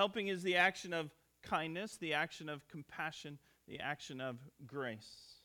Helping 0.00 0.28
is 0.28 0.42
the 0.42 0.56
action 0.56 0.94
of 0.94 1.10
kindness, 1.42 1.98
the 1.98 2.14
action 2.14 2.48
of 2.48 2.66
compassion, 2.68 3.38
the 3.68 3.80
action 3.80 4.18
of 4.18 4.38
grace. 4.66 5.42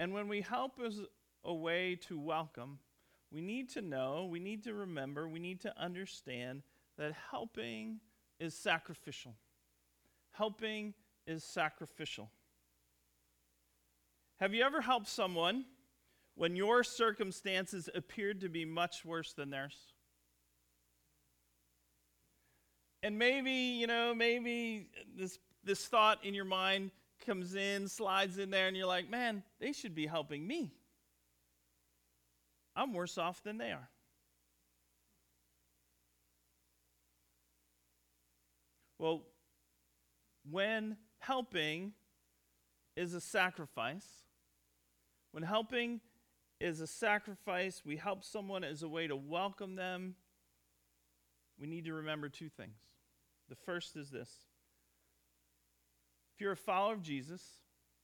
And 0.00 0.12
when 0.12 0.26
we 0.26 0.40
help 0.40 0.80
as 0.84 0.98
a 1.44 1.54
way 1.54 1.94
to 2.08 2.18
welcome, 2.18 2.80
we 3.30 3.40
need 3.40 3.68
to 3.74 3.82
know, 3.82 4.26
we 4.28 4.40
need 4.40 4.64
to 4.64 4.74
remember, 4.74 5.28
we 5.28 5.38
need 5.38 5.60
to 5.60 5.80
understand 5.80 6.62
that 6.98 7.12
helping 7.30 8.00
is 8.40 8.52
sacrificial. 8.52 9.36
Helping 10.32 10.92
is 11.28 11.44
sacrificial. 11.44 12.32
Have 14.40 14.54
you 14.54 14.64
ever 14.64 14.80
helped 14.80 15.06
someone 15.06 15.66
when 16.34 16.56
your 16.56 16.82
circumstances 16.82 17.88
appeared 17.94 18.40
to 18.40 18.48
be 18.48 18.64
much 18.64 19.04
worse 19.04 19.34
than 19.34 19.50
theirs? 19.50 19.76
And 23.02 23.18
maybe, 23.18 23.50
you 23.50 23.86
know, 23.86 24.14
maybe 24.14 24.88
this, 25.16 25.38
this 25.64 25.86
thought 25.86 26.24
in 26.24 26.34
your 26.34 26.44
mind 26.44 26.90
comes 27.24 27.54
in, 27.54 27.88
slides 27.88 28.38
in 28.38 28.50
there, 28.50 28.68
and 28.68 28.76
you're 28.76 28.86
like, 28.86 29.08
man, 29.08 29.42
they 29.58 29.72
should 29.72 29.94
be 29.94 30.06
helping 30.06 30.46
me. 30.46 30.72
I'm 32.76 32.92
worse 32.92 33.18
off 33.18 33.42
than 33.42 33.58
they 33.58 33.72
are. 33.72 33.88
Well, 38.98 39.22
when 40.50 40.96
helping 41.20 41.92
is 42.96 43.14
a 43.14 43.20
sacrifice, 43.20 44.06
when 45.32 45.42
helping 45.42 46.00
is 46.60 46.80
a 46.80 46.86
sacrifice, 46.86 47.82
we 47.84 47.96
help 47.96 48.24
someone 48.24 48.62
as 48.62 48.82
a 48.82 48.88
way 48.88 49.06
to 49.06 49.16
welcome 49.16 49.74
them, 49.74 50.14
we 51.58 51.66
need 51.66 51.86
to 51.86 51.94
remember 51.94 52.28
two 52.28 52.48
things. 52.50 52.89
The 53.50 53.56
first 53.56 53.96
is 53.96 54.08
this 54.10 54.30
if 56.34 56.40
you're 56.40 56.52
a 56.52 56.56
follower 56.56 56.94
of 56.94 57.02
Jesus, 57.02 57.42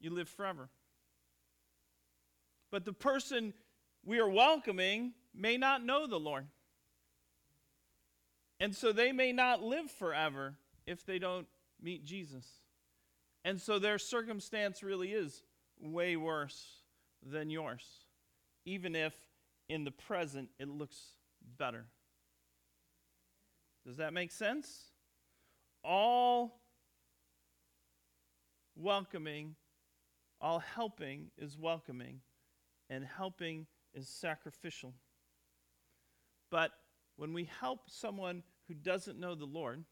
you 0.00 0.10
live 0.10 0.28
forever. 0.28 0.68
But 2.70 2.84
the 2.84 2.92
person 2.92 3.54
we 4.04 4.18
are 4.18 4.28
welcoming 4.28 5.12
may 5.32 5.56
not 5.56 5.84
know 5.84 6.06
the 6.06 6.18
Lord. 6.18 6.46
And 8.58 8.74
so 8.74 8.92
they 8.92 9.12
may 9.12 9.32
not 9.32 9.62
live 9.62 9.90
forever 9.90 10.56
if 10.86 11.06
they 11.06 11.18
don't 11.18 11.46
meet 11.80 12.04
Jesus. 12.04 12.44
And 13.44 13.60
so 13.60 13.78
their 13.78 13.98
circumstance 13.98 14.82
really 14.82 15.12
is 15.12 15.42
way 15.80 16.16
worse 16.16 16.80
than 17.22 17.50
yours, 17.50 17.84
even 18.64 18.96
if 18.96 19.14
in 19.68 19.84
the 19.84 19.90
present 19.92 20.48
it 20.58 20.68
looks 20.68 20.98
better. 21.56 21.84
Does 23.86 23.98
that 23.98 24.12
make 24.12 24.32
sense? 24.32 24.90
All 25.88 26.60
welcoming, 28.74 29.54
all 30.40 30.58
helping 30.58 31.30
is 31.38 31.56
welcoming, 31.56 32.22
and 32.90 33.04
helping 33.04 33.68
is 33.94 34.08
sacrificial. 34.08 34.94
But 36.50 36.72
when 37.14 37.32
we 37.32 37.48
help 37.60 37.88
someone 37.88 38.42
who 38.66 38.74
doesn't 38.74 39.20
know 39.20 39.36
the 39.36 39.44
Lord, 39.44 39.84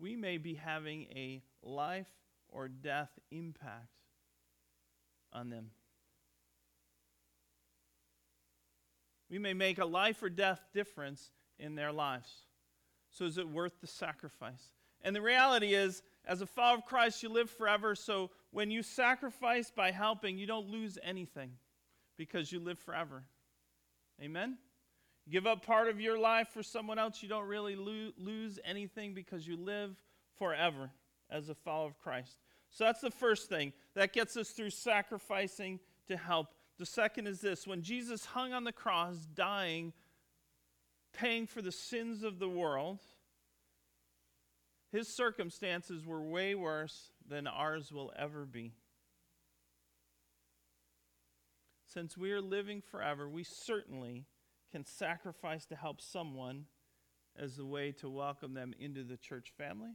we 0.00 0.16
may 0.16 0.38
be 0.38 0.54
having 0.54 1.02
a 1.14 1.44
life 1.62 2.10
or 2.48 2.66
death 2.66 3.10
impact 3.30 3.94
on 5.32 5.50
them. 5.50 5.70
We 9.30 9.38
may 9.38 9.54
make 9.54 9.78
a 9.78 9.84
life 9.84 10.20
or 10.20 10.30
death 10.30 10.60
difference 10.74 11.30
in 11.60 11.76
their 11.76 11.92
lives. 11.92 12.32
So, 13.10 13.24
is 13.24 13.38
it 13.38 13.48
worth 13.48 13.80
the 13.80 13.86
sacrifice? 13.86 14.72
And 15.02 15.16
the 15.16 15.22
reality 15.22 15.74
is, 15.74 16.02
as 16.26 16.40
a 16.40 16.46
follower 16.46 16.78
of 16.78 16.84
Christ, 16.84 17.22
you 17.22 17.28
live 17.28 17.50
forever. 17.50 17.94
So, 17.94 18.30
when 18.50 18.70
you 18.70 18.82
sacrifice 18.82 19.70
by 19.70 19.90
helping, 19.90 20.38
you 20.38 20.46
don't 20.46 20.68
lose 20.68 20.98
anything 21.02 21.52
because 22.16 22.52
you 22.52 22.60
live 22.60 22.78
forever. 22.78 23.24
Amen? 24.22 24.58
You 25.26 25.32
give 25.32 25.46
up 25.46 25.64
part 25.64 25.88
of 25.88 26.00
your 26.00 26.18
life 26.18 26.48
for 26.48 26.62
someone 26.62 26.98
else, 26.98 27.22
you 27.22 27.28
don't 27.28 27.46
really 27.46 27.76
lo- 27.76 28.12
lose 28.18 28.58
anything 28.64 29.14
because 29.14 29.46
you 29.46 29.56
live 29.56 30.02
forever 30.38 30.90
as 31.30 31.48
a 31.48 31.54
follower 31.54 31.88
of 31.88 31.98
Christ. 31.98 32.38
So 32.70 32.84
that's 32.84 33.00
the 33.00 33.10
first 33.10 33.48
thing. 33.48 33.72
That 33.94 34.12
gets 34.12 34.36
us 34.36 34.50
through 34.50 34.70
sacrificing 34.70 35.80
to 36.08 36.16
help. 36.16 36.48
The 36.78 36.86
second 36.86 37.26
is 37.26 37.40
this 37.40 37.66
when 37.66 37.82
Jesus 37.82 38.24
hung 38.24 38.52
on 38.52 38.64
the 38.64 38.72
cross, 38.72 39.26
dying, 39.34 39.92
paying 41.12 41.46
for 41.46 41.62
the 41.62 41.72
sins 41.72 42.22
of 42.22 42.38
the 42.38 42.48
world, 42.48 43.00
his 44.92 45.08
circumstances 45.08 46.04
were 46.04 46.22
way 46.22 46.54
worse 46.54 47.12
than 47.28 47.46
ours 47.46 47.92
will 47.92 48.12
ever 48.16 48.44
be. 48.44 48.72
Since 51.86 52.16
we 52.16 52.32
are 52.32 52.40
living 52.40 52.82
forever, 52.82 53.28
we 53.28 53.44
certainly 53.44 54.26
can 54.70 54.84
sacrifice 54.84 55.66
to 55.66 55.76
help 55.76 56.00
someone 56.00 56.66
as 57.36 57.58
a 57.58 57.64
way 57.64 57.92
to 57.92 58.08
welcome 58.08 58.54
them 58.54 58.74
into 58.78 59.02
the 59.02 59.16
church 59.16 59.52
family 59.56 59.92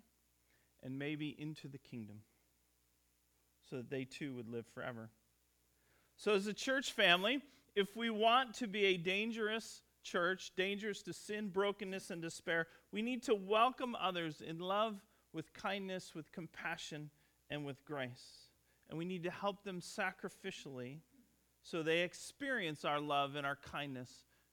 and 0.83 0.99
maybe 0.99 1.35
into 1.37 1.67
the 1.67 1.77
kingdom 1.77 2.21
so 3.69 3.77
that 3.77 3.89
they 3.89 4.03
too 4.03 4.35
would 4.35 4.47
live 4.47 4.65
forever. 4.73 5.09
So, 6.17 6.33
as 6.33 6.47
a 6.47 6.53
church 6.53 6.91
family, 6.91 7.41
if 7.75 7.95
we 7.95 8.09
want 8.09 8.55
to 8.55 8.67
be 8.67 8.85
a 8.85 8.97
dangerous 8.97 9.81
church, 10.05 10.51
dangers 10.55 11.03
to 11.03 11.11
sin, 11.11 11.49
brokenness, 11.49 12.11
and 12.11 12.21
despair, 12.21 12.67
we 12.93 13.01
need 13.01 13.23
to 13.23 13.35
welcome 13.35 13.95
others 13.99 14.41
in 14.41 14.59
love, 14.59 15.01
with 15.33 15.53
kindness, 15.53 16.15
with 16.15 16.31
compassion, 16.31 17.09
and 17.49 17.65
with 17.65 17.83
grace. 17.83 18.47
And 18.89 18.97
we 18.97 19.03
need 19.03 19.23
to 19.23 19.31
help 19.31 19.63
them 19.63 19.81
sacrificially 19.81 20.99
so 21.63 21.83
they 21.83 22.01
experience 22.01 22.85
our 22.85 23.01
love 23.01 23.35
and 23.35 23.45
our 23.45 23.57
kindness 23.57 24.11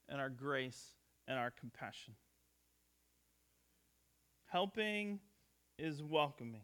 and 0.09 0.19
our 0.19 0.29
grace 0.29 0.95
and 1.27 1.37
our 1.37 1.51
compassion. 1.51 2.15
Helping 4.47 5.19
is 5.77 6.03
welcoming. 6.03 6.63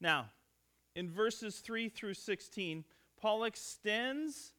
Now, 0.00 0.30
in 0.94 1.10
verses 1.10 1.60
3 1.60 1.88
through 1.88 2.14
16, 2.14 2.84
Paul 3.20 3.44
extends 3.44 4.52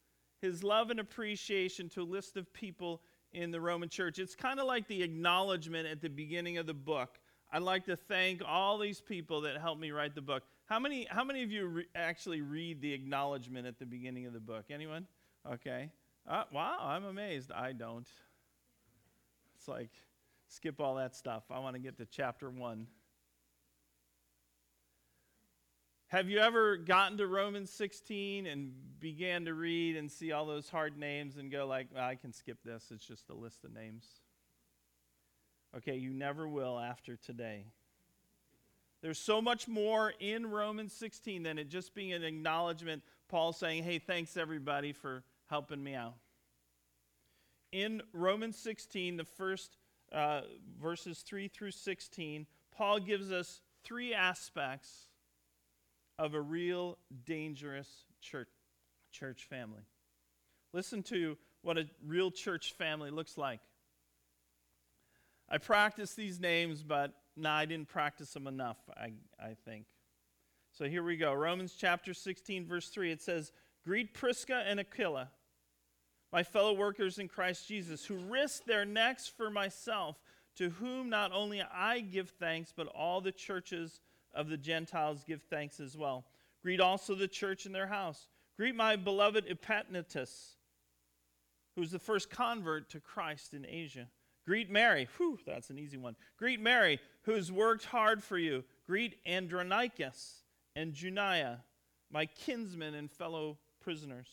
his 0.43 0.63
love 0.63 0.91
and 0.91 0.99
appreciation 0.99 1.87
to 1.89 2.01
a 2.01 2.03
list 2.03 2.35
of 2.35 2.51
people 2.53 3.01
in 3.31 3.49
the 3.49 3.59
Roman 3.59 3.87
church. 3.87 4.19
It's 4.19 4.35
kind 4.35 4.59
of 4.59 4.67
like 4.67 4.87
the 4.87 5.01
acknowledgement 5.01 5.87
at 5.87 6.01
the 6.01 6.09
beginning 6.09 6.57
of 6.57 6.67
the 6.67 6.73
book. 6.73 7.17
I'd 7.51 7.61
like 7.61 7.85
to 7.85 7.95
thank 7.95 8.41
all 8.45 8.77
these 8.77 8.99
people 8.99 9.41
that 9.41 9.57
helped 9.57 9.79
me 9.79 9.91
write 9.91 10.15
the 10.15 10.21
book. 10.21 10.43
How 10.65 10.79
many, 10.79 11.07
how 11.09 11.23
many 11.23 11.43
of 11.43 11.51
you 11.51 11.65
re- 11.65 11.85
actually 11.95 12.41
read 12.41 12.81
the 12.81 12.91
acknowledgement 12.91 13.65
at 13.65 13.79
the 13.79 13.85
beginning 13.85 14.25
of 14.25 14.33
the 14.33 14.39
book? 14.39 14.65
Anyone? 14.69 15.07
Okay. 15.49 15.89
Uh, 16.27 16.43
wow, 16.51 16.77
I'm 16.81 17.05
amazed. 17.05 17.51
I 17.51 17.71
don't. 17.71 18.07
It's 19.55 19.67
like, 19.67 19.91
skip 20.49 20.81
all 20.81 20.95
that 20.95 21.15
stuff. 21.15 21.43
I 21.49 21.59
want 21.59 21.75
to 21.75 21.79
get 21.79 21.97
to 21.97 22.05
chapter 22.05 22.49
one. 22.49 22.87
Have 26.13 26.29
you 26.29 26.37
ever 26.37 26.77
gotten 26.77 27.17
to 27.17 27.25
Romans 27.25 27.71
16 27.71 28.45
and 28.45 28.71
began 28.99 29.45
to 29.45 29.55
read 29.55 29.97
and 29.97 30.11
see 30.11 30.31
all 30.31 30.45
those 30.45 30.69
hard 30.69 30.95
names 30.95 31.37
and 31.37 31.51
go 31.51 31.65
like, 31.65 31.87
well, 31.91 32.03
I 32.03 32.13
can 32.13 32.31
skip 32.31 32.59
this. 32.63 32.91
It's 32.91 33.03
just 33.03 33.31
a 33.31 33.33
list 33.33 33.63
of 33.63 33.73
names. 33.73 34.05
Okay, 35.75 35.95
you 35.95 36.13
never 36.13 36.47
will 36.47 36.77
after 36.77 37.15
today. 37.15 37.65
There's 39.01 39.17
so 39.17 39.41
much 39.41 39.67
more 39.67 40.13
in 40.19 40.51
Romans 40.51 40.93
16 40.93 41.41
than 41.41 41.57
it 41.57 41.67
just 41.67 41.95
being 41.95 42.13
an 42.13 42.23
acknowledgement. 42.23 43.01
Paul 43.27 43.51
saying, 43.51 43.81
hey, 43.81 43.97
thanks 43.97 44.37
everybody 44.37 44.93
for 44.93 45.23
helping 45.47 45.83
me 45.83 45.95
out. 45.95 46.13
In 47.71 48.03
Romans 48.13 48.59
16, 48.59 49.17
the 49.17 49.25
first 49.25 49.77
uh, 50.11 50.41
verses 50.79 51.23
3 51.23 51.47
through 51.47 51.71
16, 51.71 52.45
Paul 52.69 52.99
gives 52.99 53.31
us 53.31 53.61
three 53.83 54.13
aspects 54.13 55.07
of 56.17 56.33
a 56.33 56.41
real 56.41 56.97
dangerous 57.25 57.87
church, 58.21 58.49
church 59.11 59.47
family. 59.49 59.83
Listen 60.73 61.03
to 61.03 61.37
what 61.61 61.77
a 61.77 61.87
real 62.05 62.31
church 62.31 62.73
family 62.73 63.09
looks 63.09 63.37
like. 63.37 63.59
I 65.49 65.57
practice 65.57 66.13
these 66.13 66.39
names, 66.39 66.83
but 66.83 67.13
no, 67.35 67.49
I 67.49 67.65
didn't 67.65 67.89
practice 67.89 68.31
them 68.33 68.47
enough, 68.47 68.77
I, 68.95 69.13
I 69.39 69.55
think. 69.65 69.85
So 70.71 70.85
here 70.85 71.03
we 71.03 71.17
go. 71.17 71.33
Romans 71.33 71.75
chapter 71.77 72.13
16, 72.13 72.65
verse 72.65 72.89
3. 72.89 73.11
It 73.11 73.21
says, 73.21 73.51
Greet 73.83 74.13
Prisca 74.13 74.63
and 74.65 74.79
Aquila, 74.79 75.29
my 76.31 76.41
fellow 76.41 76.73
workers 76.73 77.19
in 77.19 77.27
Christ 77.27 77.67
Jesus, 77.67 78.05
who 78.05 78.15
risked 78.15 78.65
their 78.65 78.85
necks 78.85 79.27
for 79.27 79.49
myself, 79.51 80.19
to 80.55 80.69
whom 80.71 81.09
not 81.09 81.31
only 81.31 81.61
I 81.61 81.99
give 81.99 82.29
thanks, 82.29 82.73
but 82.75 82.87
all 82.87 83.21
the 83.21 83.31
churches 83.31 83.99
of 84.33 84.49
the 84.49 84.57
Gentiles 84.57 85.23
give 85.25 85.41
thanks 85.43 85.79
as 85.79 85.97
well. 85.97 86.25
Greet 86.61 86.79
also 86.79 87.15
the 87.15 87.27
church 87.27 87.65
in 87.65 87.71
their 87.71 87.87
house. 87.87 88.27
Greet 88.57 88.75
my 88.75 88.95
beloved 88.95 89.45
Epaphras, 89.49 90.55
who's 91.75 91.91
the 91.91 91.99
first 91.99 92.29
convert 92.29 92.89
to 92.91 92.99
Christ 92.99 93.53
in 93.53 93.65
Asia. 93.65 94.07
Greet 94.45 94.69
Mary. 94.69 95.07
Whew, 95.17 95.39
that's 95.45 95.69
an 95.69 95.79
easy 95.79 95.97
one. 95.97 96.15
Greet 96.37 96.59
Mary, 96.59 96.99
who's 97.23 97.51
worked 97.51 97.85
hard 97.85 98.21
for 98.21 98.37
you. 98.37 98.63
Greet 98.85 99.17
Andronicus 99.25 100.43
and 100.75 100.93
Junia, 100.93 101.63
my 102.11 102.25
kinsmen 102.25 102.93
and 102.93 103.09
fellow 103.09 103.57
prisoners. 103.81 104.27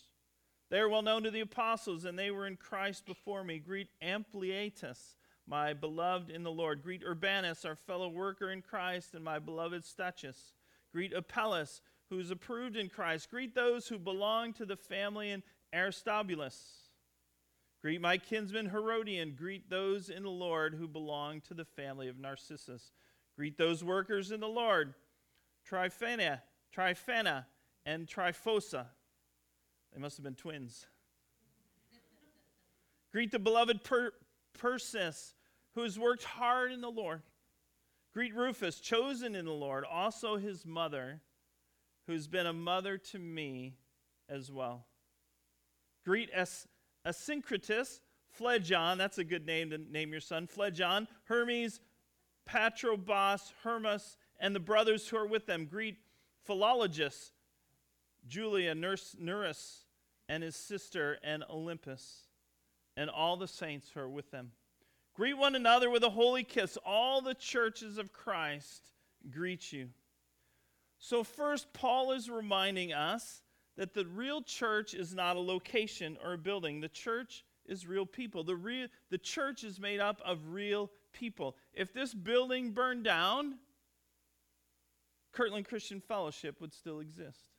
They 0.70 0.78
are 0.78 0.88
well 0.88 1.02
known 1.02 1.22
to 1.24 1.30
the 1.30 1.40
apostles, 1.40 2.04
and 2.04 2.18
they 2.18 2.30
were 2.30 2.46
in 2.46 2.56
Christ 2.56 3.06
before 3.06 3.42
me. 3.42 3.58
Greet 3.58 3.88
Ampliatus, 4.02 5.16
my 5.50 5.74
beloved 5.74 6.30
in 6.30 6.44
the 6.44 6.52
Lord. 6.52 6.80
Greet 6.80 7.02
Urbanus, 7.04 7.64
our 7.64 7.74
fellow 7.74 8.08
worker 8.08 8.52
in 8.52 8.62
Christ, 8.62 9.14
and 9.14 9.24
my 9.24 9.40
beloved 9.40 9.82
Stachys. 9.82 10.52
Greet 10.92 11.12
Apelles, 11.12 11.82
who 12.08 12.20
is 12.20 12.30
approved 12.30 12.76
in 12.76 12.88
Christ. 12.88 13.28
Greet 13.30 13.52
those 13.52 13.88
who 13.88 13.98
belong 13.98 14.52
to 14.54 14.64
the 14.64 14.76
family 14.76 15.32
in 15.32 15.42
Aristobulus. 15.74 16.56
Greet 17.82 18.00
my 18.00 18.16
kinsman 18.16 18.66
Herodion. 18.66 19.34
Greet 19.36 19.68
those 19.68 20.08
in 20.08 20.22
the 20.22 20.30
Lord 20.30 20.74
who 20.74 20.86
belong 20.86 21.40
to 21.42 21.54
the 21.54 21.64
family 21.64 22.06
of 22.06 22.18
Narcissus. 22.18 22.92
Greet 23.36 23.58
those 23.58 23.82
workers 23.82 24.30
in 24.30 24.38
the 24.38 24.48
Lord, 24.48 24.94
Tryphena, 25.64 26.42
Tryphena, 26.72 27.46
and 27.84 28.06
Tryphosa. 28.06 28.86
They 29.92 30.00
must 30.00 30.16
have 30.16 30.24
been 30.24 30.34
twins. 30.36 30.86
Greet 33.10 33.32
the 33.32 33.40
beloved 33.40 33.82
per- 33.82 34.12
Persis, 34.60 35.34
who 35.74 35.82
has 35.82 35.98
worked 35.98 36.24
hard 36.24 36.72
in 36.72 36.80
the 36.80 36.90
Lord. 36.90 37.22
Greet 38.12 38.34
Rufus, 38.34 38.80
chosen 38.80 39.34
in 39.36 39.44
the 39.44 39.52
Lord, 39.52 39.84
also 39.84 40.36
his 40.36 40.66
mother, 40.66 41.20
who's 42.06 42.26
been 42.26 42.46
a 42.46 42.52
mother 42.52 42.98
to 42.98 43.18
me 43.18 43.76
as 44.28 44.50
well. 44.50 44.86
Greet 46.04 46.30
As- 46.30 46.66
Asyncritus, 47.06 48.00
Phlegon, 48.30 48.98
that's 48.98 49.18
a 49.18 49.24
good 49.24 49.46
name 49.46 49.70
to 49.70 49.78
name 49.78 50.12
your 50.12 50.20
son, 50.20 50.46
Phlegon, 50.46 51.06
Hermes, 51.24 51.80
Patrobas, 52.48 53.52
Hermas, 53.62 54.16
and 54.40 54.54
the 54.54 54.60
brothers 54.60 55.08
who 55.08 55.16
are 55.16 55.26
with 55.26 55.46
them. 55.46 55.66
Greet 55.66 55.98
Philologus, 56.48 57.32
Julia, 58.26 58.74
Nereus, 58.74 59.84
and 60.28 60.42
his 60.42 60.56
sister, 60.56 61.18
and 61.22 61.44
Olympas, 61.50 62.28
and 62.96 63.08
all 63.08 63.36
the 63.36 63.48
saints 63.48 63.90
who 63.92 64.00
are 64.00 64.08
with 64.08 64.30
them. 64.30 64.52
Greet 65.20 65.36
one 65.36 65.54
another 65.54 65.90
with 65.90 66.02
a 66.02 66.08
holy 66.08 66.42
kiss. 66.42 66.78
All 66.82 67.20
the 67.20 67.34
churches 67.34 67.98
of 67.98 68.10
Christ 68.10 68.88
greet 69.30 69.70
you. 69.70 69.90
So, 70.98 71.22
first, 71.22 71.74
Paul 71.74 72.12
is 72.12 72.30
reminding 72.30 72.94
us 72.94 73.42
that 73.76 73.92
the 73.92 74.06
real 74.06 74.40
church 74.40 74.94
is 74.94 75.14
not 75.14 75.36
a 75.36 75.40
location 75.40 76.16
or 76.24 76.32
a 76.32 76.38
building. 76.38 76.80
The 76.80 76.88
church 76.88 77.44
is 77.66 77.86
real 77.86 78.06
people. 78.06 78.44
The, 78.44 78.56
real, 78.56 78.88
the 79.10 79.18
church 79.18 79.62
is 79.62 79.78
made 79.78 80.00
up 80.00 80.22
of 80.24 80.38
real 80.54 80.90
people. 81.12 81.54
If 81.74 81.92
this 81.92 82.14
building 82.14 82.70
burned 82.70 83.04
down, 83.04 83.58
Kirtland 85.32 85.68
Christian 85.68 86.00
Fellowship 86.00 86.62
would 86.62 86.72
still 86.72 87.00
exist. 87.00 87.50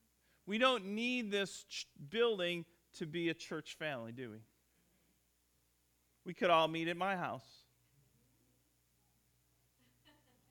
We 0.47 0.57
don't 0.57 0.95
need 0.95 1.29
this 1.29 1.63
ch- 1.69 1.85
building 2.09 2.65
to 2.93 3.05
be 3.05 3.29
a 3.29 3.35
church 3.35 3.75
family, 3.77 4.13
do 4.13 4.31
we? 4.31 4.39
We 6.25 6.33
could 6.33 6.50
all 6.50 6.68
meet 6.68 6.88
at 6.88 6.97
my 6.97 7.15
house. 7.15 7.45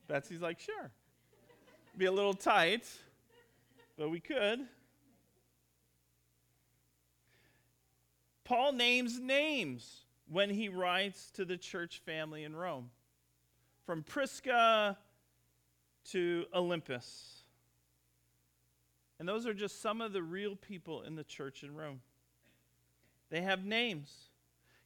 Betsy's 0.09 0.41
like, 0.41 0.59
sure. 0.59 0.91
Be 1.97 2.07
a 2.07 2.13
little 2.13 2.35
tight, 2.35 2.89
but 3.97 4.11
we 4.11 4.19
could. 4.19 4.61
Paul 8.45 8.73
names 8.73 9.21
names 9.21 10.05
when 10.29 10.51
he 10.51 10.69
writes 10.69 11.31
to 11.33 11.45
the 11.45 11.57
church 11.57 12.01
family 12.05 12.43
in 12.43 12.57
Rome, 12.57 12.91
from 13.87 14.03
Prisca 14.03 14.99
to 16.11 16.47
Olympas. 16.53 17.43
And 19.21 19.29
those 19.29 19.47
are 19.47 19.55
just 19.55 19.83
some 19.83 20.01
of 20.01 20.13
the 20.13 20.23
real 20.23 20.57
people 20.57 21.03
in 21.03 21.15
the 21.15 21.23
church 21.23 21.63
in 21.63 21.77
Rome. 21.77 22.01
They 23.29 23.43
have 23.43 23.65
names. 23.65 24.30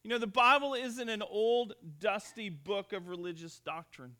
You 0.05 0.09
know, 0.09 0.19
the 0.19 0.27
Bible 0.27 0.75
isn't 0.75 1.09
an 1.09 1.23
old, 1.23 1.73
dusty 1.99 2.49
book 2.49 2.93
of 2.93 3.07
religious 3.07 3.57
doctrine. 3.57 4.15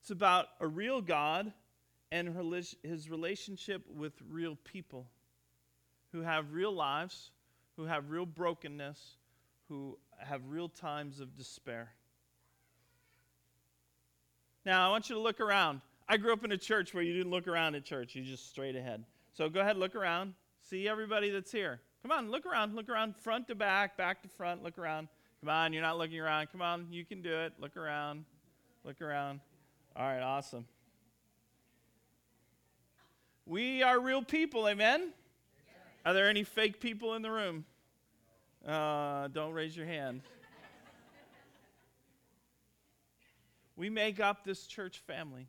It's 0.00 0.10
about 0.10 0.46
a 0.58 0.66
real 0.66 1.00
God 1.00 1.52
and 2.10 2.36
his 2.82 3.08
relationship 3.08 3.84
with 3.88 4.12
real 4.28 4.56
people 4.64 5.06
who 6.10 6.22
have 6.22 6.52
real 6.52 6.72
lives, 6.72 7.30
who 7.76 7.84
have 7.84 8.10
real 8.10 8.26
brokenness, 8.26 8.98
who 9.68 9.96
have 10.18 10.40
real 10.48 10.68
times 10.68 11.20
of 11.20 11.36
despair. 11.36 11.92
Now, 14.66 14.88
I 14.88 14.90
want 14.90 15.08
you 15.08 15.14
to 15.14 15.22
look 15.22 15.38
around. 15.38 15.80
I 16.08 16.16
grew 16.16 16.32
up 16.32 16.44
in 16.44 16.50
a 16.50 16.58
church 16.58 16.92
where 16.92 17.04
you 17.04 17.12
didn't 17.12 17.30
look 17.30 17.46
around 17.46 17.76
at 17.76 17.84
church, 17.84 18.16
you 18.16 18.24
just 18.24 18.50
straight 18.50 18.74
ahead. 18.74 19.04
So 19.34 19.48
go 19.48 19.60
ahead, 19.60 19.76
look 19.76 19.94
around, 19.94 20.34
see 20.68 20.88
everybody 20.88 21.30
that's 21.30 21.52
here. 21.52 21.80
Come 22.02 22.12
on, 22.12 22.30
look 22.30 22.46
around, 22.46 22.74
look 22.74 22.88
around, 22.88 23.16
front 23.16 23.48
to 23.48 23.54
back, 23.54 23.96
back 23.96 24.22
to 24.22 24.28
front, 24.28 24.62
look 24.62 24.78
around. 24.78 25.08
Come 25.40 25.50
on, 25.50 25.72
you're 25.72 25.82
not 25.82 25.98
looking 25.98 26.20
around. 26.20 26.48
Come 26.52 26.62
on, 26.62 26.86
you 26.90 27.04
can 27.04 27.22
do 27.22 27.32
it. 27.32 27.54
Look 27.60 27.76
around, 27.76 28.24
look 28.84 29.00
around. 29.02 29.40
All 29.96 30.04
right, 30.04 30.22
awesome. 30.22 30.64
We 33.46 33.82
are 33.82 33.98
real 33.98 34.22
people, 34.22 34.68
amen? 34.68 35.12
Are 36.04 36.14
there 36.14 36.28
any 36.28 36.44
fake 36.44 36.80
people 36.80 37.14
in 37.14 37.22
the 37.22 37.30
room? 37.30 37.64
Uh, 38.66 39.28
don't 39.28 39.52
raise 39.52 39.76
your 39.76 39.86
hand. 39.86 40.22
we 43.76 43.90
make 43.90 44.20
up 44.20 44.44
this 44.44 44.66
church 44.66 44.98
family. 44.98 45.48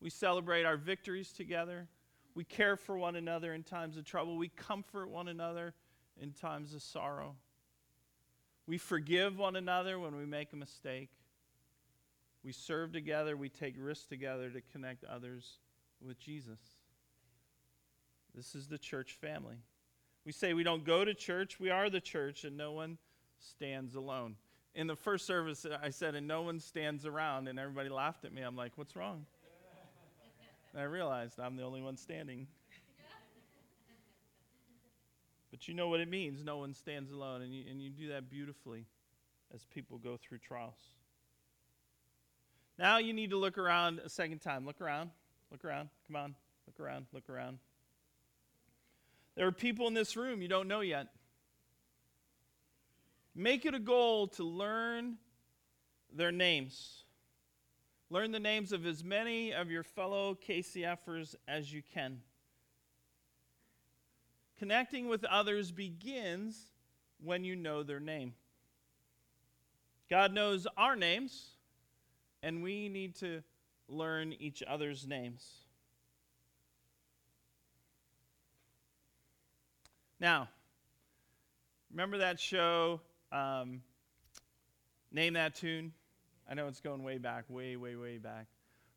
We 0.00 0.10
celebrate 0.10 0.64
our 0.64 0.76
victories 0.76 1.32
together. 1.32 1.88
We 2.36 2.44
care 2.44 2.76
for 2.76 2.98
one 2.98 3.16
another 3.16 3.54
in 3.54 3.62
times 3.62 3.96
of 3.96 4.04
trouble. 4.04 4.36
We 4.36 4.48
comfort 4.48 5.08
one 5.08 5.26
another 5.26 5.72
in 6.20 6.32
times 6.32 6.74
of 6.74 6.82
sorrow. 6.82 7.34
We 8.66 8.76
forgive 8.76 9.38
one 9.38 9.56
another 9.56 9.98
when 9.98 10.14
we 10.16 10.26
make 10.26 10.52
a 10.52 10.56
mistake. 10.56 11.08
We 12.44 12.52
serve 12.52 12.92
together. 12.92 13.38
We 13.38 13.48
take 13.48 13.74
risks 13.78 14.04
together 14.04 14.50
to 14.50 14.60
connect 14.60 15.02
others 15.04 15.58
with 16.04 16.18
Jesus. 16.18 16.60
This 18.34 18.54
is 18.54 18.66
the 18.66 18.76
church 18.76 19.12
family. 19.12 19.56
We 20.26 20.32
say 20.32 20.52
we 20.52 20.62
don't 20.62 20.84
go 20.84 21.06
to 21.06 21.14
church, 21.14 21.58
we 21.58 21.70
are 21.70 21.88
the 21.88 22.00
church, 22.00 22.44
and 22.44 22.56
no 22.56 22.72
one 22.72 22.98
stands 23.38 23.94
alone. 23.94 24.36
In 24.74 24.88
the 24.88 24.96
first 24.96 25.26
service, 25.26 25.64
I 25.82 25.88
said, 25.88 26.14
and 26.14 26.28
no 26.28 26.42
one 26.42 26.60
stands 26.60 27.06
around, 27.06 27.48
and 27.48 27.58
everybody 27.58 27.88
laughed 27.88 28.26
at 28.26 28.32
me. 28.34 28.42
I'm 28.42 28.56
like, 28.56 28.72
what's 28.76 28.94
wrong? 28.94 29.24
And 30.76 30.82
I 30.82 30.88
realized 30.88 31.40
I'm 31.40 31.56
the 31.56 31.62
only 31.62 31.80
one 31.80 31.96
standing. 31.96 32.46
But 35.50 35.66
you 35.66 35.72
know 35.72 35.88
what 35.88 36.00
it 36.00 36.08
means 36.10 36.44
no 36.44 36.58
one 36.58 36.74
stands 36.74 37.10
alone, 37.10 37.40
and 37.40 37.54
you, 37.54 37.64
and 37.70 37.80
you 37.80 37.88
do 37.88 38.08
that 38.08 38.28
beautifully 38.28 38.84
as 39.54 39.64
people 39.64 39.96
go 39.96 40.18
through 40.18 40.36
trials. 40.36 40.76
Now 42.78 42.98
you 42.98 43.14
need 43.14 43.30
to 43.30 43.38
look 43.38 43.56
around 43.56 44.00
a 44.00 44.10
second 44.10 44.40
time. 44.40 44.66
Look 44.66 44.82
around. 44.82 45.12
Look 45.50 45.64
around. 45.64 45.88
Come 46.08 46.16
on. 46.16 46.34
Look 46.66 46.78
around. 46.78 47.06
Look 47.14 47.30
around. 47.30 47.56
There 49.34 49.46
are 49.46 49.52
people 49.52 49.86
in 49.86 49.94
this 49.94 50.14
room 50.14 50.42
you 50.42 50.48
don't 50.48 50.68
know 50.68 50.80
yet. 50.80 51.06
Make 53.34 53.64
it 53.64 53.72
a 53.72 53.78
goal 53.78 54.26
to 54.26 54.44
learn 54.44 55.16
their 56.12 56.32
names. 56.32 57.05
Learn 58.08 58.30
the 58.30 58.40
names 58.40 58.72
of 58.72 58.86
as 58.86 59.02
many 59.02 59.52
of 59.52 59.70
your 59.70 59.82
fellow 59.82 60.38
KCFers 60.46 61.34
as 61.48 61.72
you 61.72 61.82
can. 61.92 62.20
Connecting 64.58 65.08
with 65.08 65.24
others 65.24 65.72
begins 65.72 66.56
when 67.22 67.44
you 67.44 67.56
know 67.56 67.82
their 67.82 68.00
name. 68.00 68.34
God 70.08 70.32
knows 70.32 70.68
our 70.76 70.94
names, 70.94 71.50
and 72.42 72.62
we 72.62 72.88
need 72.88 73.16
to 73.16 73.42
learn 73.88 74.32
each 74.34 74.62
other's 74.66 75.06
names. 75.06 75.44
Now, 80.20 80.48
remember 81.90 82.18
that 82.18 82.38
show, 82.38 83.00
um, 83.32 83.82
Name 85.12 85.34
That 85.34 85.56
Tune? 85.56 85.92
I 86.48 86.54
know 86.54 86.68
it's 86.68 86.80
going 86.80 87.02
way 87.02 87.18
back, 87.18 87.44
way, 87.48 87.76
way, 87.76 87.96
way 87.96 88.18
back, 88.18 88.46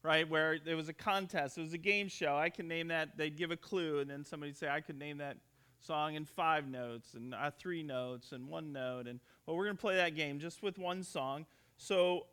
right? 0.04 0.30
Where 0.30 0.60
there 0.60 0.76
was 0.76 0.90
a 0.90 0.94
contest, 0.94 1.58
it 1.58 1.62
was 1.62 1.74
a 1.74 1.80
game 1.80 2.08
show. 2.08 2.36
I 2.36 2.50
can 2.50 2.68
name 2.68 2.90
that, 2.90 3.18
they'd 3.18 3.36
give 3.38 3.52
a 3.52 3.58
clue, 3.58 4.00
and 4.00 4.10
then 4.10 4.24
somebody'd 4.24 4.58
say, 4.58 4.70
I 4.70 4.82
could 4.82 4.98
name 4.98 5.18
that 5.18 5.38
song 5.80 6.16
in 6.16 6.26
five 6.26 6.68
notes, 6.68 7.14
and 7.14 7.34
uh, 7.34 7.52
three 7.58 7.84
notes, 7.84 8.32
and 8.32 8.48
one 8.48 8.72
note. 8.72 9.08
And 9.08 9.20
well, 9.46 9.56
we're 9.56 9.66
going 9.66 9.78
to 9.78 9.82
play 9.82 9.96
that 9.96 10.16
game 10.16 10.40
just 10.40 10.62
with 10.62 10.78
one 10.78 11.04
song. 11.04 11.46
So 11.78 12.28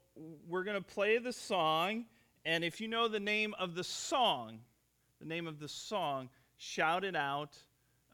we're 0.48 0.64
going 0.64 0.76
to 0.76 0.94
play 0.94 1.18
the 1.18 1.32
song, 1.32 2.04
and 2.44 2.64
if 2.64 2.80
you 2.80 2.88
know 2.88 3.08
the 3.08 3.20
name 3.20 3.54
of 3.58 3.74
the 3.74 3.84
song, 3.84 4.60
the 5.20 5.26
name 5.26 5.46
of 5.46 5.58
the 5.58 5.68
song, 5.68 6.28
shout 6.58 7.04
it 7.04 7.16
out 7.16 7.56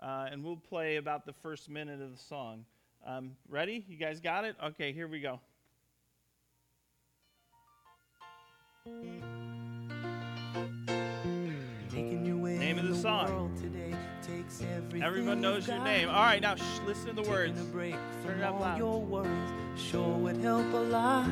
uh, 0.02 0.28
and 0.30 0.44
we'll 0.44 0.56
play 0.56 0.96
about 0.96 1.24
the 1.24 1.32
first 1.32 1.70
minute 1.70 2.00
of 2.00 2.10
the 2.10 2.22
song. 2.22 2.64
Um, 3.06 3.32
ready? 3.48 3.84
You 3.88 3.96
guys 3.96 4.20
got 4.20 4.44
it? 4.44 4.56
Okay, 4.62 4.92
here 4.92 5.06
we 5.06 5.20
go. 5.20 5.40
Name 12.64 12.78
of 12.78 12.88
the 12.88 12.96
song. 12.96 13.56
Everyone 15.00 15.40
knows 15.40 15.68
your 15.68 15.78
name. 15.84 16.08
All 16.08 16.14
right, 16.14 16.42
now 16.42 16.56
shh, 16.56 16.80
listen 16.84 17.14
to 17.14 17.22
the 17.22 17.30
words. 17.30 17.60
Turn 17.70 18.40
it 18.40 18.42
up 18.42 18.58
loud. 18.58 18.78
Your 18.78 19.00
worries 19.00 19.50
sure 19.76 20.16
would 20.18 20.38
help 20.38 20.72
a 20.72 20.76
lot. 20.76 21.28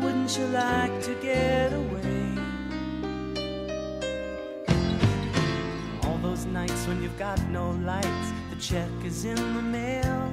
Wouldn't 0.00 0.38
you 0.38 0.46
like 0.46 1.02
to 1.02 1.14
get 1.20 1.72
away? 1.72 2.34
All 6.04 6.18
those 6.18 6.44
nights 6.44 6.86
when 6.86 7.02
you've 7.02 7.18
got 7.18 7.42
no 7.48 7.70
lights, 7.70 8.32
the 8.50 8.56
check 8.60 8.90
is 9.04 9.24
in 9.24 9.34
the 9.34 9.62
mail, 9.62 10.32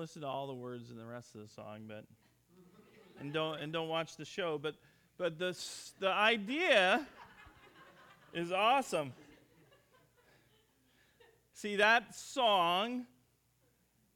Listen 0.00 0.22
to 0.22 0.28
all 0.28 0.46
the 0.46 0.54
words 0.54 0.90
in 0.90 0.96
the 0.96 1.04
rest 1.04 1.34
of 1.34 1.42
the 1.42 1.48
song, 1.48 1.80
but 1.86 2.06
and 3.20 3.34
don't 3.34 3.60
and 3.60 3.70
don't 3.70 3.88
watch 3.88 4.16
the 4.16 4.24
show. 4.24 4.56
But 4.56 4.76
but 5.18 5.38
the 5.38 5.54
the 5.98 6.08
idea 6.08 7.06
is 8.32 8.50
awesome. 8.50 9.12
See 11.52 11.76
that 11.76 12.14
song 12.14 13.04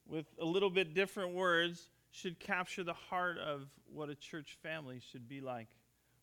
with 0.08 0.24
a 0.40 0.44
little 0.46 0.70
bit 0.70 0.94
different 0.94 1.34
words 1.34 1.90
should 2.12 2.40
capture 2.40 2.82
the 2.82 2.94
heart 2.94 3.36
of 3.36 3.66
what 3.92 4.08
a 4.08 4.14
church 4.14 4.56
family 4.62 5.02
should 5.12 5.28
be 5.28 5.42
like, 5.42 5.68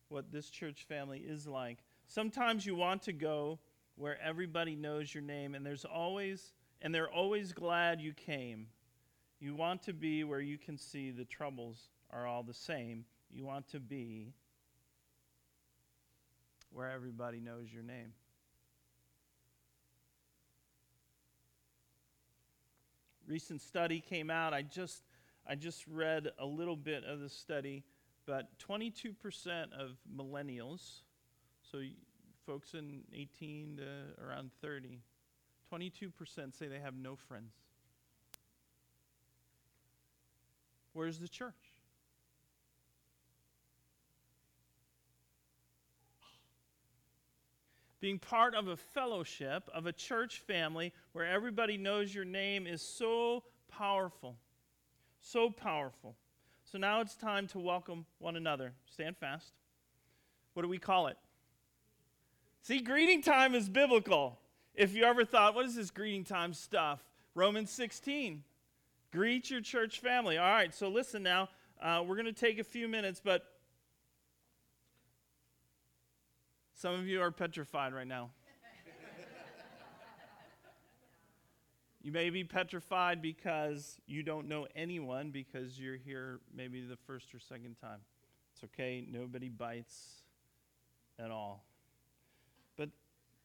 what 0.08 0.32
this 0.32 0.50
church 0.50 0.86
family 0.88 1.18
is 1.20 1.46
like. 1.46 1.78
Sometimes 2.08 2.66
you 2.66 2.74
want 2.74 3.02
to 3.02 3.12
go 3.12 3.60
where 3.94 4.20
everybody 4.20 4.74
knows 4.74 5.14
your 5.14 5.22
name 5.22 5.54
and 5.54 5.64
there's 5.64 5.84
always 5.84 6.52
and 6.80 6.92
they're 6.92 7.10
always 7.10 7.52
glad 7.52 8.00
you 8.00 8.12
came. 8.12 8.66
You 9.42 9.56
want 9.56 9.82
to 9.86 9.92
be 9.92 10.22
where 10.22 10.38
you 10.38 10.56
can 10.56 10.78
see 10.78 11.10
the 11.10 11.24
troubles 11.24 11.88
are 12.12 12.28
all 12.28 12.44
the 12.44 12.54
same. 12.54 13.04
You 13.28 13.44
want 13.44 13.66
to 13.72 13.80
be 13.80 14.34
where 16.70 16.88
everybody 16.88 17.40
knows 17.40 17.72
your 17.72 17.82
name. 17.82 18.12
Recent 23.26 23.60
study 23.60 23.98
came 23.98 24.30
out. 24.30 24.54
I 24.54 24.62
just 24.62 25.02
I 25.44 25.56
just 25.56 25.88
read 25.88 26.28
a 26.38 26.46
little 26.46 26.76
bit 26.76 27.02
of 27.02 27.18
the 27.18 27.28
study, 27.28 27.82
but 28.26 28.46
22% 28.60 29.12
of 29.76 29.96
millennials, 30.16 31.00
so 31.68 31.80
folks 32.46 32.74
in 32.74 33.00
18 33.12 33.78
to 33.78 34.24
around 34.24 34.52
30, 34.60 35.00
22% 35.72 36.56
say 36.56 36.68
they 36.68 36.78
have 36.78 36.94
no 36.94 37.16
friends. 37.16 37.54
Where's 40.92 41.18
the 41.18 41.28
church? 41.28 41.54
Being 48.00 48.18
part 48.18 48.54
of 48.54 48.66
a 48.66 48.76
fellowship, 48.76 49.68
of 49.72 49.86
a 49.86 49.92
church 49.92 50.40
family 50.40 50.92
where 51.12 51.24
everybody 51.24 51.76
knows 51.76 52.12
your 52.12 52.24
name 52.24 52.66
is 52.66 52.82
so 52.82 53.44
powerful. 53.68 54.36
So 55.20 55.50
powerful. 55.50 56.16
So 56.64 56.78
now 56.78 57.00
it's 57.00 57.14
time 57.14 57.46
to 57.48 57.60
welcome 57.60 58.04
one 58.18 58.34
another. 58.34 58.72
Stand 58.86 59.16
fast. 59.16 59.52
What 60.54 60.62
do 60.64 60.68
we 60.68 60.78
call 60.78 61.06
it? 61.06 61.16
See, 62.62 62.80
greeting 62.80 63.22
time 63.22 63.54
is 63.54 63.68
biblical. 63.68 64.38
If 64.74 64.94
you 64.94 65.04
ever 65.04 65.24
thought, 65.24 65.54
what 65.54 65.66
is 65.66 65.76
this 65.76 65.90
greeting 65.90 66.24
time 66.24 66.54
stuff? 66.54 67.02
Romans 67.34 67.70
16. 67.70 68.42
Greet 69.12 69.50
your 69.50 69.60
church 69.60 70.00
family. 70.00 70.38
All 70.38 70.50
right, 70.50 70.74
so 70.74 70.88
listen 70.88 71.22
now. 71.22 71.50
Uh, 71.82 72.02
we're 72.06 72.14
going 72.16 72.24
to 72.24 72.32
take 72.32 72.58
a 72.58 72.64
few 72.64 72.88
minutes, 72.88 73.20
but 73.22 73.44
some 76.72 76.94
of 76.94 77.06
you 77.06 77.20
are 77.20 77.30
petrified 77.30 77.92
right 77.92 78.06
now. 78.06 78.30
you 82.00 82.10
may 82.10 82.30
be 82.30 82.42
petrified 82.42 83.20
because 83.20 83.98
you 84.06 84.22
don't 84.22 84.48
know 84.48 84.66
anyone 84.74 85.30
because 85.30 85.78
you're 85.78 85.98
here 85.98 86.40
maybe 86.56 86.80
the 86.80 86.96
first 86.96 87.34
or 87.34 87.38
second 87.38 87.76
time. 87.82 88.00
It's 88.54 88.64
okay, 88.64 89.06
nobody 89.06 89.50
bites 89.50 90.22
at 91.18 91.30
all. 91.30 91.66
But 92.78 92.88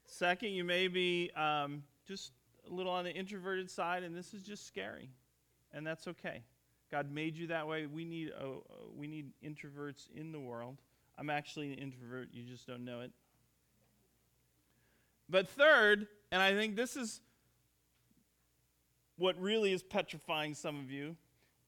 second, 0.06 0.52
you 0.52 0.64
may 0.64 0.88
be 0.88 1.30
um, 1.36 1.84
just 2.08 2.32
a 2.72 2.74
little 2.74 2.94
on 2.94 3.04
the 3.04 3.12
introverted 3.12 3.70
side, 3.70 4.04
and 4.04 4.16
this 4.16 4.34
is 4.34 4.44
just 4.44 4.66
scary 4.66 5.10
and 5.74 5.86
that's 5.86 6.08
okay. 6.08 6.44
God 6.92 7.12
made 7.12 7.38
you 7.38 7.48
that 7.48 7.68
way. 7.68 7.86
We 7.86 8.06
need 8.06 8.32
uh, 8.40 8.46
uh, 8.46 8.58
we 8.96 9.08
need 9.08 9.32
introverts 9.44 10.10
in 10.16 10.32
the 10.32 10.40
world. 10.40 10.78
I'm 11.18 11.30
actually 11.30 11.74
an 11.74 11.80
introvert. 11.80 12.30
You 12.32 12.44
just 12.44 12.68
don't 12.68 12.86
know 12.86 13.02
it. 13.02 13.12
But 15.30 15.50
third, 15.50 16.08
and 16.32 16.42
I 16.42 16.54
think 16.54 16.76
this 16.76 16.96
is 16.96 17.22
what 19.18 19.40
really 19.42 19.74
is 19.74 19.84
petrifying 19.84 20.54
some 20.54 20.80
of 20.80 20.92
you, 20.92 21.18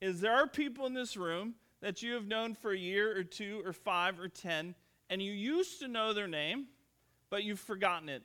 is 0.02 0.22
there 0.22 0.34
are 0.34 0.48
people 0.48 0.86
in 0.86 0.94
this 0.94 1.18
room 1.18 1.56
that 1.82 2.02
you 2.02 2.14
have 2.14 2.28
known 2.28 2.54
for 2.54 2.72
a 2.72 2.78
year 2.78 3.18
or 3.18 3.24
two 3.24 3.62
or 3.66 3.74
five 3.74 4.20
or 4.20 4.28
ten, 4.30 4.76
and 5.10 5.22
you 5.22 5.32
used 5.32 5.80
to 5.80 5.88
know 5.88 6.14
their 6.14 6.28
name, 6.28 6.68
but 7.30 7.44
you've 7.44 7.60
forgotten 7.60 8.08
it. 8.08 8.24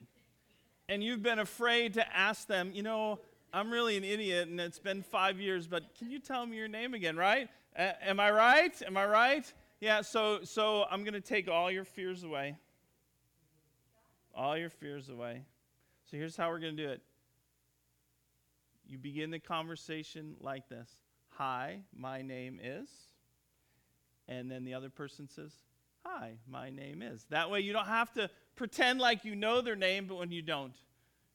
And 0.88 1.02
you've 1.02 1.22
been 1.22 1.38
afraid 1.38 1.94
to 1.94 2.16
ask 2.16 2.46
them, 2.46 2.70
you 2.74 2.82
know, 2.82 3.20
I'm 3.54 3.70
really 3.70 3.96
an 3.96 4.02
idiot 4.02 4.48
and 4.48 4.60
it's 4.60 4.80
been 4.80 5.00
five 5.00 5.38
years, 5.38 5.68
but 5.68 5.94
can 5.96 6.10
you 6.10 6.18
tell 6.18 6.44
me 6.44 6.56
your 6.56 6.66
name 6.66 6.92
again, 6.92 7.16
right? 7.16 7.48
Uh, 7.78 7.92
am 8.02 8.18
I 8.18 8.32
right? 8.32 8.82
Am 8.84 8.96
I 8.96 9.06
right? 9.06 9.52
Yeah, 9.78 10.00
so, 10.00 10.40
so 10.42 10.86
I'm 10.90 11.04
going 11.04 11.14
to 11.14 11.20
take 11.20 11.48
all 11.48 11.70
your 11.70 11.84
fears 11.84 12.24
away. 12.24 12.56
All 14.34 14.58
your 14.58 14.70
fears 14.70 15.08
away. 15.08 15.44
So 16.10 16.16
here's 16.16 16.36
how 16.36 16.50
we're 16.50 16.58
going 16.58 16.76
to 16.76 16.82
do 16.82 16.90
it. 16.90 17.00
You 18.88 18.98
begin 18.98 19.30
the 19.30 19.38
conversation 19.38 20.34
like 20.40 20.68
this 20.68 20.90
Hi, 21.36 21.78
my 21.96 22.22
name 22.22 22.58
is. 22.60 22.88
And 24.26 24.50
then 24.50 24.64
the 24.64 24.74
other 24.74 24.90
person 24.90 25.28
says, 25.28 25.52
Hi, 26.04 26.38
my 26.48 26.70
name 26.70 27.02
is. 27.02 27.24
That 27.30 27.52
way 27.52 27.60
you 27.60 27.72
don't 27.72 27.86
have 27.86 28.12
to 28.14 28.30
pretend 28.56 28.98
like 28.98 29.24
you 29.24 29.36
know 29.36 29.60
their 29.60 29.76
name, 29.76 30.06
but 30.08 30.16
when 30.16 30.32
you 30.32 30.42
don't 30.42 30.74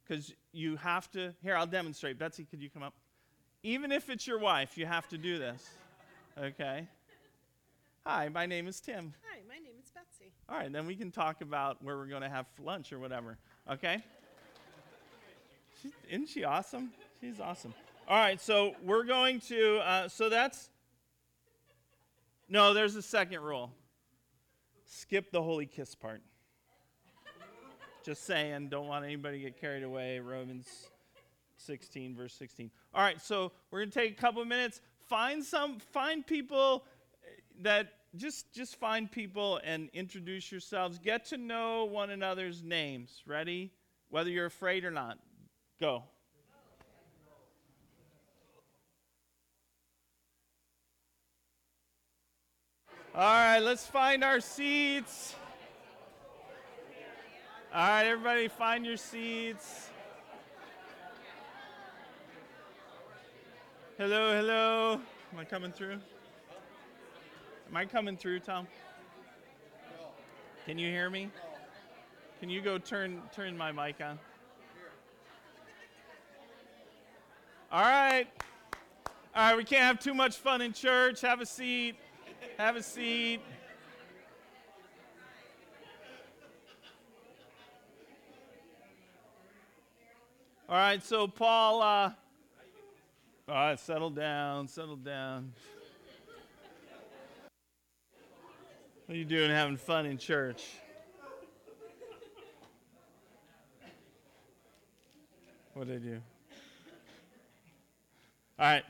because 0.09 0.33
you 0.51 0.75
have 0.77 1.09
to. 1.11 1.33
Here, 1.43 1.55
I'll 1.55 1.67
demonstrate. 1.67 2.17
Betsy, 2.17 2.45
could 2.45 2.61
you 2.61 2.69
come 2.69 2.83
up? 2.83 2.93
Even 3.61 3.91
if 3.91 4.09
it's 4.09 4.25
your 4.25 4.39
wife, 4.39 4.77
you 4.77 4.85
have 4.85 5.07
to 5.09 5.17
do 5.17 5.37
this. 5.37 5.69
Okay? 6.41 6.87
Hi, 8.05 8.29
my 8.29 8.45
name 8.45 8.67
is 8.67 8.79
Tim. 8.79 9.13
Hi, 9.29 9.41
my 9.47 9.55
name 9.55 9.75
is 9.81 9.91
Betsy. 9.91 10.31
All 10.47 10.57
right, 10.57 10.71
then 10.71 10.87
we 10.87 10.95
can 10.95 11.11
talk 11.11 11.41
about 11.41 11.83
where 11.83 11.97
we're 11.97 12.07
going 12.07 12.21
to 12.21 12.29
have 12.29 12.47
lunch 12.63 12.91
or 12.91 12.99
whatever. 12.99 13.37
Okay? 13.69 14.03
She, 15.81 15.91
isn't 16.09 16.29
she 16.29 16.43
awesome? 16.43 16.91
She's 17.21 17.39
awesome. 17.39 17.73
All 18.07 18.17
right, 18.17 18.41
so 18.41 18.73
we're 18.83 19.03
going 19.03 19.41
to. 19.41 19.77
Uh, 19.79 20.07
so 20.07 20.29
that's. 20.29 20.69
No, 22.47 22.73
there's 22.73 22.95
a 22.95 23.01
second 23.01 23.41
rule. 23.41 23.71
Skip 24.85 25.31
the 25.31 25.43
holy 25.43 25.67
kiss 25.67 25.93
part. 25.93 26.21
Just 28.09 28.25
saying, 28.25 28.69
don't 28.69 28.87
want 28.87 29.05
anybody 29.05 29.37
to 29.37 29.43
get 29.43 29.61
carried 29.61 29.83
away. 29.83 30.17
Romans 30.17 30.67
16, 31.57 32.15
verse 32.15 32.33
16. 32.33 32.71
All 32.95 33.03
right, 33.03 33.21
so 33.21 33.51
we're 33.69 33.81
gonna 33.81 33.91
take 33.91 34.17
a 34.17 34.19
couple 34.19 34.41
of 34.41 34.47
minutes. 34.47 34.81
Find 35.07 35.43
some, 35.43 35.77
find 35.77 36.25
people 36.25 36.85
eh, 37.23 37.41
that 37.61 37.93
just 38.15 38.51
just 38.51 38.77
find 38.77 39.11
people 39.11 39.61
and 39.63 39.91
introduce 39.93 40.51
yourselves. 40.51 40.97
Get 40.97 41.23
to 41.25 41.37
know 41.37 41.85
one 41.85 42.09
another's 42.09 42.63
names. 42.63 43.21
Ready? 43.27 43.71
Whether 44.09 44.31
you're 44.31 44.47
afraid 44.47 44.85
or 44.85 44.89
not. 44.89 45.19
Go. 45.79 46.01
All 53.13 53.21
right, 53.21 53.59
let's 53.59 53.85
find 53.85 54.23
our 54.23 54.39
seats. 54.39 55.35
All 57.71 57.87
right, 57.87 58.07
everybody, 58.07 58.47
find 58.47 58.83
your 58.83 58.97
seats. 58.97 59.91
Hello, 63.95 64.35
hello. 64.35 64.99
Am 65.31 65.39
I 65.39 65.43
coming 65.43 65.71
through? 65.71 65.99
Am 67.69 67.77
I 67.77 67.85
coming 67.85 68.17
through, 68.17 68.39
Tom? 68.39 68.65
Can 70.65 70.79
you 70.79 70.89
hear 70.89 71.11
me? 71.11 71.29
Can 72.39 72.49
you 72.49 72.59
go 72.61 72.79
turn 72.79 73.21
turn 73.35 73.55
my 73.55 73.71
mic 73.71 73.97
on? 74.01 74.17
All 77.71 77.83
right. 77.83 78.25
All 79.35 79.49
right, 79.49 79.55
we 79.55 79.63
can't 79.63 79.83
have 79.83 79.99
too 79.99 80.15
much 80.15 80.37
fun 80.37 80.61
in 80.61 80.73
church. 80.73 81.21
Have 81.21 81.39
a 81.39 81.45
seat. 81.45 81.97
Have 82.57 82.77
a 82.77 82.81
seat. 82.81 83.41
All 90.69 90.75
right, 90.75 91.03
so 91.03 91.27
Paul, 91.27 91.81
uh, 91.81 92.11
all 93.47 93.55
right, 93.55 93.79
settle 93.79 94.11
down, 94.11 94.67
settle 94.67 94.97
down. 94.97 95.51
What 99.07 99.15
are 99.15 99.17
you 99.17 99.25
doing 99.25 99.49
having 99.49 99.77
fun 99.77 100.05
in 100.05 100.19
church? 100.19 100.63
What 105.73 105.87
did 105.87 106.03
you? 106.03 106.21
All 108.59 108.65
right. 108.67 108.83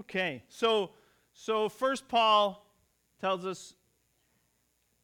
Okay, 0.00 0.42
so 0.50 0.90
so 1.38 1.68
first 1.68 2.08
Paul 2.08 2.66
tells 3.20 3.44
us 3.44 3.74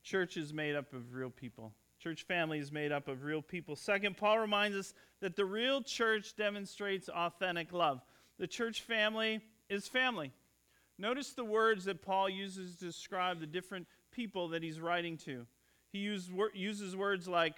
church 0.03 0.39
is 0.39 0.53
made 0.55 0.75
up 0.75 0.95
of 0.95 1.13
real 1.13 1.29
people. 1.29 1.75
Church 2.01 2.23
family 2.23 2.59
is 2.59 2.73
made 2.73 2.91
up 2.91 3.07
of 3.07 3.23
real 3.23 3.43
people. 3.43 3.77
Second, 3.77 4.17
Paul 4.17 4.39
reminds 4.39 4.75
us 4.77 4.95
that 5.21 5.37
the 5.37 5.45
real 5.45 5.83
church 5.83 6.35
demonstrates 6.35 7.11
authentic 7.11 7.73
love. 7.75 8.01
The 8.39 8.47
church 8.47 8.81
family 8.81 9.43
is 9.69 9.87
family. 9.87 10.33
Notice 10.99 11.33
the 11.33 11.45
words 11.45 11.85
that 11.85 12.01
Paul 12.01 12.31
uses 12.31 12.77
to 12.77 12.87
describe 12.87 13.39
the 13.39 13.47
different 13.47 13.87
people 14.11 14.49
that 14.49 14.63
he's 14.63 14.81
writing 14.81 15.19
to. 15.19 15.47
He 15.91 15.99
use, 15.99 16.31
uses 16.55 16.97
words 16.97 17.29
like 17.29 17.57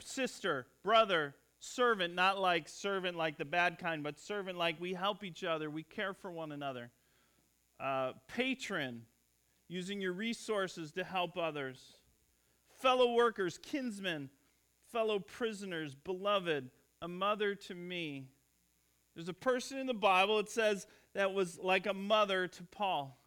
sister, 0.00 0.66
brother, 0.82 1.34
servant, 1.58 2.14
not 2.14 2.40
like 2.40 2.70
servant 2.70 3.18
like 3.18 3.36
the 3.36 3.44
bad 3.44 3.78
kind, 3.78 4.02
but 4.02 4.18
servant 4.18 4.56
like 4.56 4.80
we 4.80 4.94
help 4.94 5.22
each 5.22 5.44
other, 5.44 5.68
we 5.68 5.82
care 5.82 6.14
for 6.14 6.30
one 6.30 6.52
another. 6.52 6.90
Uh, 7.84 8.12
patron, 8.28 9.02
using 9.68 10.00
your 10.00 10.14
resources 10.14 10.90
to 10.92 11.04
help 11.04 11.36
others. 11.36 11.96
Fellow 12.80 13.12
workers, 13.12 13.58
kinsmen, 13.62 14.30
fellow 14.90 15.18
prisoners, 15.18 15.94
beloved, 15.94 16.70
a 17.02 17.08
mother 17.08 17.54
to 17.54 17.74
me. 17.74 18.30
There's 19.14 19.28
a 19.28 19.34
person 19.34 19.76
in 19.76 19.86
the 19.86 19.92
Bible, 19.92 20.38
it 20.38 20.48
says, 20.48 20.86
that 21.12 21.34
was 21.34 21.58
like 21.58 21.84
a 21.86 21.92
mother 21.92 22.48
to 22.48 22.62
Paul. 22.62 23.18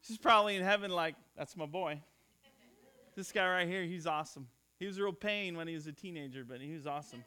She's 0.00 0.18
probably 0.18 0.56
in 0.56 0.64
heaven, 0.64 0.90
like, 0.90 1.14
that's 1.36 1.56
my 1.56 1.66
boy. 1.66 2.00
This 3.14 3.30
guy 3.30 3.48
right 3.48 3.68
here, 3.68 3.84
he's 3.84 4.08
awesome. 4.08 4.48
He 4.80 4.86
was 4.86 4.98
a 4.98 5.04
real 5.04 5.12
pain 5.12 5.56
when 5.56 5.68
he 5.68 5.74
was 5.74 5.86
a 5.86 5.92
teenager, 5.92 6.44
but 6.44 6.60
he 6.60 6.72
was 6.72 6.88
awesome. 6.88 7.22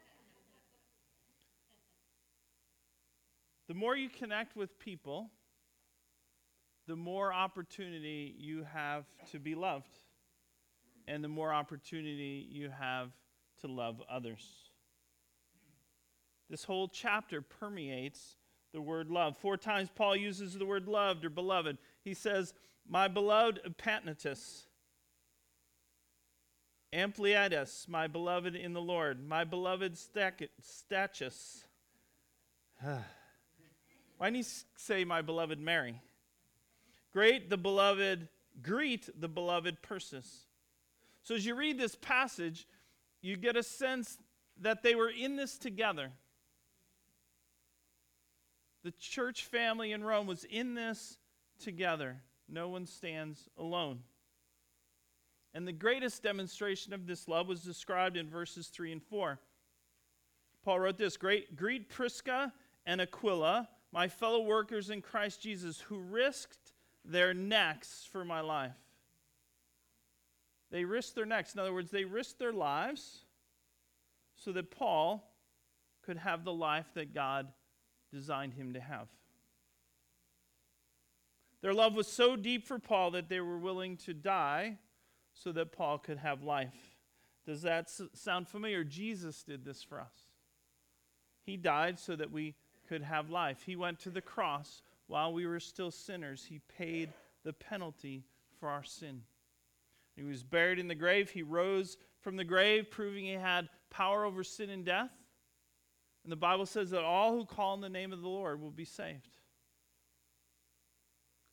The 3.68 3.74
more 3.74 3.96
you 3.96 4.10
connect 4.10 4.54
with 4.54 4.78
people, 4.78 5.30
the 6.86 6.96
more 6.96 7.32
opportunity 7.32 8.34
you 8.38 8.64
have 8.72 9.04
to 9.32 9.38
be 9.38 9.54
loved, 9.54 9.98
and 11.08 11.22
the 11.22 11.28
more 11.28 11.52
opportunity 11.52 12.46
you 12.50 12.70
have 12.70 13.10
to 13.60 13.66
love 13.66 14.02
others. 14.10 14.44
This 16.48 16.64
whole 16.64 16.88
chapter 16.88 17.42
permeates 17.42 18.36
the 18.72 18.80
word 18.80 19.10
love. 19.10 19.36
Four 19.36 19.56
times 19.56 19.88
Paul 19.94 20.16
uses 20.16 20.54
the 20.54 20.66
word 20.66 20.86
loved 20.86 21.24
or 21.24 21.30
beloved. 21.30 21.78
He 22.02 22.14
says, 22.14 22.54
My 22.88 23.08
beloved 23.08 23.60
Epaenetus. 23.66 24.66
Ampliatus, 26.92 27.88
my 27.88 28.06
beloved 28.06 28.54
in 28.54 28.72
the 28.72 28.80
Lord, 28.80 29.26
my 29.26 29.44
beloved 29.44 29.94
Stachys. 29.94 31.64
Why 32.82 33.00
didn't 34.20 34.36
he 34.36 34.44
say 34.76 35.04
my 35.04 35.20
beloved 35.20 35.58
Mary? 35.58 36.00
Great 37.16 37.48
the 37.48 37.56
beloved, 37.56 38.28
greet 38.62 39.08
the 39.18 39.26
beloved 39.26 39.80
Persis. 39.80 40.44
So 41.22 41.34
as 41.34 41.46
you 41.46 41.54
read 41.54 41.78
this 41.78 41.94
passage, 41.94 42.68
you 43.22 43.38
get 43.38 43.56
a 43.56 43.62
sense 43.62 44.18
that 44.60 44.82
they 44.82 44.94
were 44.94 45.08
in 45.08 45.34
this 45.34 45.56
together. 45.56 46.10
The 48.84 48.90
church 49.00 49.46
family 49.46 49.92
in 49.92 50.04
Rome 50.04 50.26
was 50.26 50.44
in 50.44 50.74
this 50.74 51.16
together. 51.58 52.18
No 52.50 52.68
one 52.68 52.84
stands 52.84 53.48
alone. 53.56 54.00
And 55.54 55.66
the 55.66 55.72
greatest 55.72 56.22
demonstration 56.22 56.92
of 56.92 57.06
this 57.06 57.28
love 57.28 57.48
was 57.48 57.62
described 57.62 58.18
in 58.18 58.28
verses 58.28 58.66
3 58.66 58.92
and 58.92 59.02
4. 59.02 59.40
Paul 60.66 60.80
wrote 60.80 60.98
this 60.98 61.16
Great, 61.16 61.56
Greet 61.56 61.88
Prisca 61.88 62.52
and 62.84 63.00
Aquila, 63.00 63.70
my 63.90 64.06
fellow 64.06 64.42
workers 64.42 64.90
in 64.90 65.00
Christ 65.00 65.40
Jesus, 65.40 65.80
who 65.80 65.98
risked 65.98 66.65
their 67.06 67.34
necks 67.34 68.08
for 68.10 68.24
my 68.24 68.40
life. 68.40 68.76
They 70.70 70.84
risked 70.84 71.14
their 71.14 71.26
necks. 71.26 71.54
In 71.54 71.60
other 71.60 71.72
words, 71.72 71.90
they 71.90 72.04
risked 72.04 72.38
their 72.38 72.52
lives 72.52 73.20
so 74.36 74.52
that 74.52 74.70
Paul 74.70 75.32
could 76.04 76.18
have 76.18 76.44
the 76.44 76.52
life 76.52 76.86
that 76.94 77.14
God 77.14 77.48
designed 78.12 78.54
him 78.54 78.74
to 78.74 78.80
have. 78.80 79.08
Their 81.62 81.74
love 81.74 81.94
was 81.94 82.06
so 82.06 82.36
deep 82.36 82.64
for 82.64 82.78
Paul 82.78 83.12
that 83.12 83.28
they 83.28 83.40
were 83.40 83.58
willing 83.58 83.96
to 83.98 84.14
die 84.14 84.78
so 85.32 85.52
that 85.52 85.72
Paul 85.72 85.98
could 85.98 86.18
have 86.18 86.42
life. 86.42 86.96
Does 87.46 87.62
that 87.62 87.88
sound 88.14 88.48
familiar? 88.48 88.84
Jesus 88.84 89.42
did 89.42 89.64
this 89.64 89.82
for 89.82 90.00
us. 90.00 90.28
He 91.44 91.56
died 91.56 91.98
so 91.98 92.16
that 92.16 92.32
we 92.32 92.54
could 92.88 93.02
have 93.02 93.30
life. 93.30 93.62
He 93.64 93.76
went 93.76 94.00
to 94.00 94.10
the 94.10 94.20
cross 94.20 94.82
while 95.06 95.32
we 95.32 95.46
were 95.46 95.60
still 95.60 95.90
sinners. 95.90 96.44
He 96.44 96.60
paid 96.78 97.12
the 97.44 97.52
penalty 97.52 98.24
for 98.58 98.68
our 98.68 98.84
sin. 98.84 99.22
He 100.14 100.22
was 100.22 100.42
buried 100.42 100.78
in 100.78 100.88
the 100.88 100.94
grave. 100.94 101.30
He 101.30 101.42
rose 101.42 101.96
from 102.20 102.36
the 102.36 102.44
grave, 102.44 102.90
proving 102.90 103.24
he 103.24 103.32
had 103.32 103.68
power 103.90 104.24
over 104.24 104.42
sin 104.42 104.70
and 104.70 104.84
death. 104.84 105.10
And 106.24 106.32
the 106.32 106.36
Bible 106.36 106.66
says 106.66 106.90
that 106.90 107.04
all 107.04 107.36
who 107.36 107.44
call 107.44 107.74
on 107.74 107.80
the 107.80 107.88
name 107.88 108.12
of 108.12 108.20
the 108.20 108.28
Lord 108.28 108.60
will 108.60 108.70
be 108.70 108.84
saved. 108.84 109.36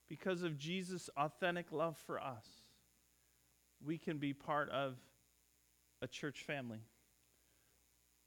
Because 0.10 0.42
of 0.44 0.58
Jesus' 0.58 1.10
authentic 1.16 1.72
love 1.72 1.98
for 2.08 2.20
us, 2.20 2.48
we 3.86 3.98
can 3.98 4.18
be 4.18 4.34
part 4.34 4.70
of 4.70 4.96
a 6.02 6.08
church 6.08 6.44
family. 6.44 6.82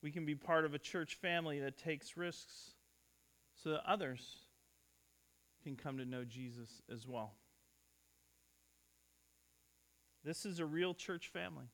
We 0.03 0.11
can 0.11 0.25
be 0.25 0.35
part 0.35 0.65
of 0.65 0.75
a 0.75 0.79
church 0.79 1.15
family 1.15 1.61
that 1.61 1.79
takes 1.79 2.17
risks 2.17 2.75
so 3.55 3.71
that 3.71 3.83
others 3.89 4.45
can 5.66 5.74
come 5.74 5.98
to 5.98 6.05
know 6.05 6.22
Jesus 6.22 6.81
as 6.92 7.09
well. 7.09 7.35
This 10.22 10.46
is 10.46 10.61
a 10.61 10.64
real 10.64 10.94
church 10.94 11.26
family. 11.33 11.66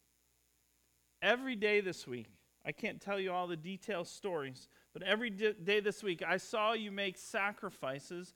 Every 1.21 1.57
day 1.57 1.83
this 1.83 2.07
week, 2.07 2.29
I 2.65 2.73
can't 2.73 3.03
tell 3.03 3.21
you 3.21 3.33
all 3.33 3.47
the 3.47 3.55
detailed 3.55 4.09
stories, 4.09 4.69
but 4.95 5.03
every 5.03 5.29
day 5.29 5.81
this 5.81 6.03
week, 6.03 6.23
I 6.27 6.39
saw 6.39 6.73
you 6.73 6.91
make 6.91 7.19
sacrifices 7.19 8.33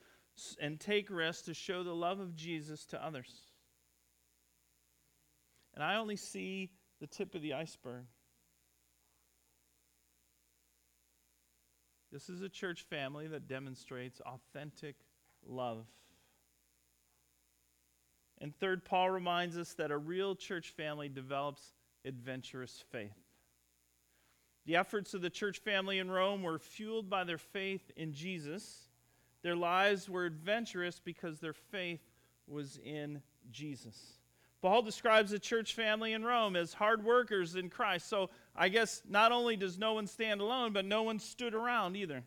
and 0.61 0.79
take 0.79 1.09
risks 1.09 1.47
to 1.47 1.55
show 1.55 1.83
the 1.83 1.95
love 1.95 2.21
of 2.21 2.37
Jesus 2.37 2.85
to 2.87 3.03
others. 3.03 3.33
And 5.75 5.83
I 5.83 5.97
only 5.97 6.17
see 6.17 6.71
the 7.01 7.07
tip 7.07 7.35
of 7.35 7.41
the 7.41 7.55
iceberg. 7.55 8.05
This 12.13 12.29
is 12.29 12.43
a 12.43 12.49
church 12.51 12.83
family 12.83 13.27
that 13.29 13.49
demonstrates 13.49 14.21
authentic 14.21 14.97
love. 15.49 15.87
And 18.41 18.55
third, 18.55 18.85
Paul 18.85 19.11
reminds 19.11 19.57
us 19.57 19.73
that 19.75 19.91
a 19.91 19.99
real 19.99 20.35
church 20.35 20.71
family 20.77 21.09
develops 21.09 21.73
adventurous 22.05 22.85
faith. 22.91 23.17
The 24.67 24.77
efforts 24.77 25.15
of 25.15 25.23
the 25.23 25.31
church 25.31 25.59
family 25.59 25.99
in 25.99 26.11
Rome 26.11 26.43
were 26.43 26.59
fueled 26.59 27.09
by 27.09 27.25
their 27.25 27.39
faith 27.39 27.91
in 27.97 28.13
Jesus. 28.13 28.89
Their 29.43 29.57
lives 29.57 30.09
were 30.09 30.25
adventurous 30.25 31.01
because 31.03 31.39
their 31.39 31.55
faith 31.55 32.01
was 32.49 32.79
in 32.85 33.23
Jesus. 33.51 34.19
Paul 34.61 34.83
describes 34.83 35.31
the 35.31 35.39
church 35.39 35.75
family 35.75 36.13
in 36.13 36.25
Rome 36.25 36.57
as 36.57 36.73
hard 36.73 37.05
workers 37.05 37.55
in 37.55 37.71
Christ. 37.71 38.09
So 38.09 38.31
I 38.55 38.69
guess 38.69 39.03
not 39.09 39.31
only 39.31 39.57
does 39.57 39.79
no 39.79 39.95
one 39.95 40.07
stand 40.07 40.41
alone, 40.41 40.73
but 40.73 40.85
no 40.85 41.05
one 41.05 41.21
stood 41.21 41.55
around 41.55 41.97
either. 41.97 42.25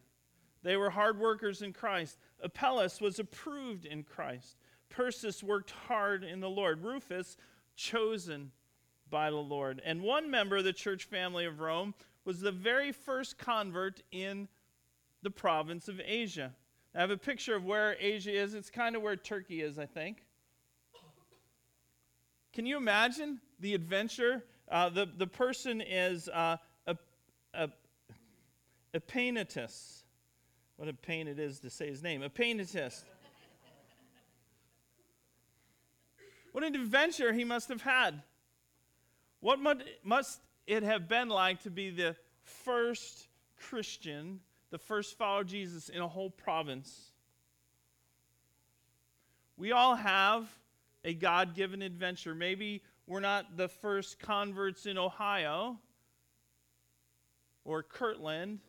They 0.64 0.78
were 0.78 0.90
hard 0.90 1.20
workers 1.20 1.62
in 1.62 1.74
Christ. 1.74 2.18
Apelles 2.42 3.02
was 3.02 3.20
approved 3.20 3.86
in 3.86 4.04
Christ. 4.04 4.58
Persis 4.90 5.44
worked 5.44 5.72
hard 5.72 6.24
in 6.24 6.40
the 6.40 6.50
Lord. 6.50 6.84
Rufus, 6.84 7.38
chosen 7.76 8.52
by 9.10 9.30
the 9.30 9.38
Lord. 9.38 9.82
And 9.86 10.02
one 10.02 10.30
member 10.30 10.58
of 10.58 10.64
the 10.64 10.74
church 10.74 11.06
family 11.06 11.46
of 11.46 11.60
Rome 11.60 11.94
was 12.26 12.42
the 12.42 12.52
very 12.52 12.92
first 12.92 13.38
convert 13.38 14.02
in 14.12 14.48
the 15.22 15.32
province 15.32 15.88
of 15.88 16.00
Asia. 16.04 16.54
I 16.96 17.00
have 17.00 17.12
a 17.12 17.18
picture 17.18 17.56
of 17.56 17.66
where 17.66 17.96
Asia 18.00 18.32
is. 18.32 18.54
It's 18.54 18.70
kind 18.70 18.96
of 18.96 19.02
where 19.02 19.16
Turkey 19.16 19.62
is, 19.62 19.78
I 19.78 19.86
think. 19.86 20.24
Can 22.54 22.66
you 22.66 22.78
imagine 22.78 23.40
the 23.60 23.74
adventure? 23.74 24.44
Uh, 24.70 24.90
the, 24.90 25.08
the 25.18 25.28
person 25.28 25.82
is 25.82 26.30
uh, 26.30 26.58
a, 26.88 26.98
a, 27.54 27.70
Epaenetus. 28.94 29.99
What 30.80 30.88
a 30.88 30.94
pain 30.94 31.28
it 31.28 31.40
is 31.40 31.60
to 31.60 31.70
say 31.70 31.90
his 31.90 32.02
name. 32.02 32.22
Epaenetus. 32.22 33.04
what 36.54 36.64
an 36.64 36.74
adventure 36.74 37.34
he 37.34 37.44
must 37.44 37.68
have 37.68 37.82
had. 37.82 38.24
What 39.42 39.60
must 40.06 40.40
it 40.68 40.84
have 40.84 41.10
been 41.10 41.28
like 41.28 41.64
to 41.64 41.70
be 41.70 41.90
the 41.90 42.16
first 42.44 43.28
Christian, 43.58 44.40
the 44.70 44.78
first 44.78 45.18
follower 45.18 45.42
of 45.42 45.48
Jesus 45.48 45.90
in 45.90 46.00
a 46.00 46.08
whole 46.08 46.30
province? 46.30 47.12
We 49.58 49.74
all 49.74 49.96
have 49.96 50.48
a 51.04 51.14
God 51.14 51.56
given 51.56 51.82
adventure. 51.82 52.34
Maybe 52.34 52.84
we're 53.06 53.20
not 53.20 53.58
the 53.58 53.68
first 53.68 54.18
converts 54.18 54.86
in 54.86 54.98
Ohio 54.98 55.78
or 57.66 57.84
Kirtland 57.84 58.62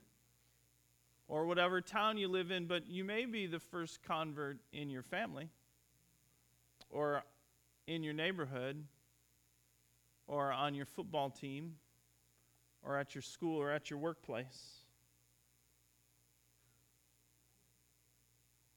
or 1.30 1.46
whatever 1.46 1.80
town 1.80 2.18
you 2.18 2.26
live 2.26 2.50
in, 2.50 2.66
but 2.66 2.88
you 2.88 3.04
may 3.04 3.24
be 3.24 3.46
the 3.46 3.60
first 3.60 4.02
convert 4.02 4.58
in 4.72 4.90
your 4.90 5.04
family 5.04 5.48
or 6.90 7.22
in 7.86 8.02
your 8.02 8.12
neighborhood 8.12 8.84
or 10.26 10.50
on 10.50 10.74
your 10.74 10.84
football 10.84 11.30
team 11.30 11.76
or 12.82 12.98
at 12.98 13.14
your 13.14 13.22
school 13.22 13.56
or 13.56 13.70
at 13.70 13.90
your 13.90 14.00
workplace. 14.00 14.80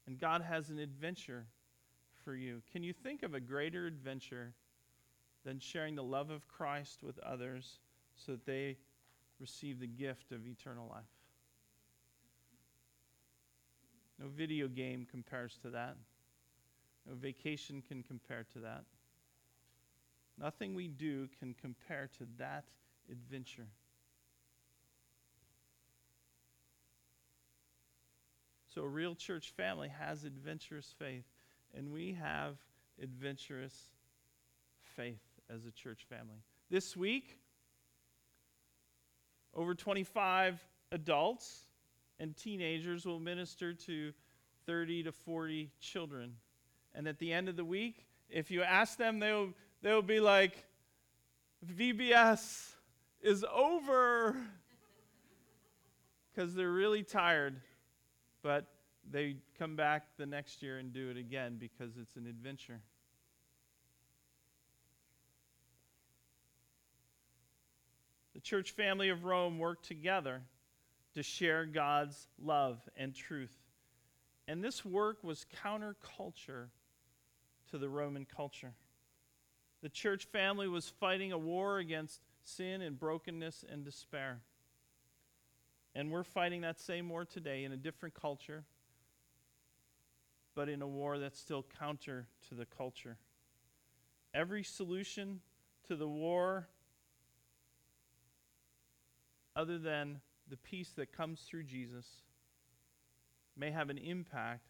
And 0.06 0.20
God 0.20 0.44
has 0.44 0.70
an 0.70 0.78
adventure 0.78 1.48
for 2.24 2.36
you. 2.36 2.62
Can 2.72 2.84
you 2.84 2.94
think 2.94 3.24
of 3.24 3.34
a 3.34 3.40
greater 3.40 3.88
adventure 3.88 4.54
than 5.44 5.58
sharing 5.58 5.96
the 5.96 6.04
love 6.04 6.30
of 6.30 6.48
Christ 6.48 7.02
with 7.02 7.18
others 7.20 7.80
so 8.16 8.34
that 8.34 8.46
they 8.46 8.78
receive 9.40 9.80
the 9.80 9.88
gift 9.88 10.32
of 10.32 10.46
eternal 10.46 10.88
life? 10.88 11.23
No 14.20 14.28
video 14.28 14.68
game 14.68 15.08
compares 15.10 15.58
to 15.64 15.70
that. 15.72 15.96
No 17.08 17.16
vacation 17.16 17.84
can 17.88 18.04
compare 18.04 18.46
to 18.54 18.60
that. 18.60 18.84
Nothing 20.40 20.74
we 20.74 20.88
do 20.88 21.28
can 21.40 21.54
compare 21.54 22.10
to 22.18 22.28
that 22.38 22.66
adventure. 23.12 23.68
So, 28.74 28.82
a 28.82 28.88
real 28.88 29.14
church 29.14 29.52
family 29.52 29.90
has 29.90 30.24
adventurous 30.24 30.96
faith, 30.98 31.26
and 31.78 31.92
we 31.92 32.14
have 32.14 32.58
adventurous 33.02 33.92
faith 34.96 35.22
as 35.48 35.66
a 35.66 35.72
church 35.72 36.06
family. 36.10 36.42
This 36.72 36.98
week, 36.98 37.38
over 39.54 39.76
25 39.76 40.60
adults 40.92 41.68
and 42.24 42.38
teenagers 42.38 43.06
will 43.06 43.20
minister 43.20 43.74
to 43.74 44.14
30 44.66 45.04
to 45.04 45.12
40 45.12 45.70
children. 45.82 46.36
And 46.96 47.06
at 47.06 47.20
the 47.20 47.34
end 47.34 47.50
of 47.50 47.58
the 47.58 47.66
week, 47.66 48.06
if 48.30 48.50
you 48.50 48.64
ask 48.64 48.98
them, 48.98 49.20
they'll 49.20 49.50
they'll 49.82 50.02
be 50.02 50.22
like, 50.22 50.66
VBS 51.78 52.72
is 53.22 53.46
over. 53.54 54.38
Because 56.36 56.56
they're 56.56 56.72
really 56.72 57.04
tired. 57.04 57.62
But 58.42 58.66
they 59.08 59.36
come 59.60 59.76
back 59.76 60.08
the 60.18 60.26
next 60.26 60.64
year 60.64 60.80
and 60.80 60.92
do 60.92 61.12
it 61.12 61.18
again 61.18 61.58
because 61.60 61.92
it's 62.02 62.16
an 62.16 62.26
adventure. 62.26 62.80
The 68.34 68.40
church 68.40 68.72
family 68.72 69.10
of 69.10 69.26
Rome 69.26 69.60
worked 69.60 69.86
together 69.86 70.42
to 71.14 71.24
share 71.24 71.66
God's 71.66 72.28
love 72.42 72.80
and 72.98 73.14
truth. 73.14 73.56
And 74.48 74.64
this 74.64 74.84
work 74.84 75.24
was 75.24 75.46
counterculture 75.64 76.68
to 77.72 77.78
the 77.78 77.90
Roman 77.90 78.26
culture. 78.26 78.74
The 79.82 79.90
church 79.90 80.26
family 80.26 80.68
was 80.68 80.90
fighting 80.90 81.32
a 81.32 81.38
war 81.38 81.78
against 81.78 82.22
sin 82.44 82.82
and 82.82 83.00
brokenness 83.00 83.64
and 83.70 83.84
despair. 83.84 84.40
And 85.96 86.12
we're 86.12 86.24
fighting 86.24 86.62
that 86.62 86.80
same 86.80 87.10
war 87.10 87.26
today 87.26 87.64
in 87.64 87.72
a 87.72 87.78
different 87.78 88.16
culture, 88.16 88.64
but 90.56 90.70
in 90.70 90.82
a 90.82 90.88
war 90.88 91.20
that's 91.20 91.40
still 91.40 91.66
counter 91.80 92.28
to 92.50 92.56
the 92.56 92.66
culture. 92.66 93.18
Every 94.34 94.64
solution 94.64 95.42
to 95.88 95.96
the 95.96 96.08
war, 96.08 96.68
other 99.56 99.78
than 99.78 100.22
the 100.50 100.58
peace 100.58 100.90
that 100.98 101.16
comes 101.16 101.42
through 101.42 101.64
Jesus, 101.64 102.06
may 103.56 103.72
have 103.72 103.90
an 103.90 103.98
impact, 103.98 104.68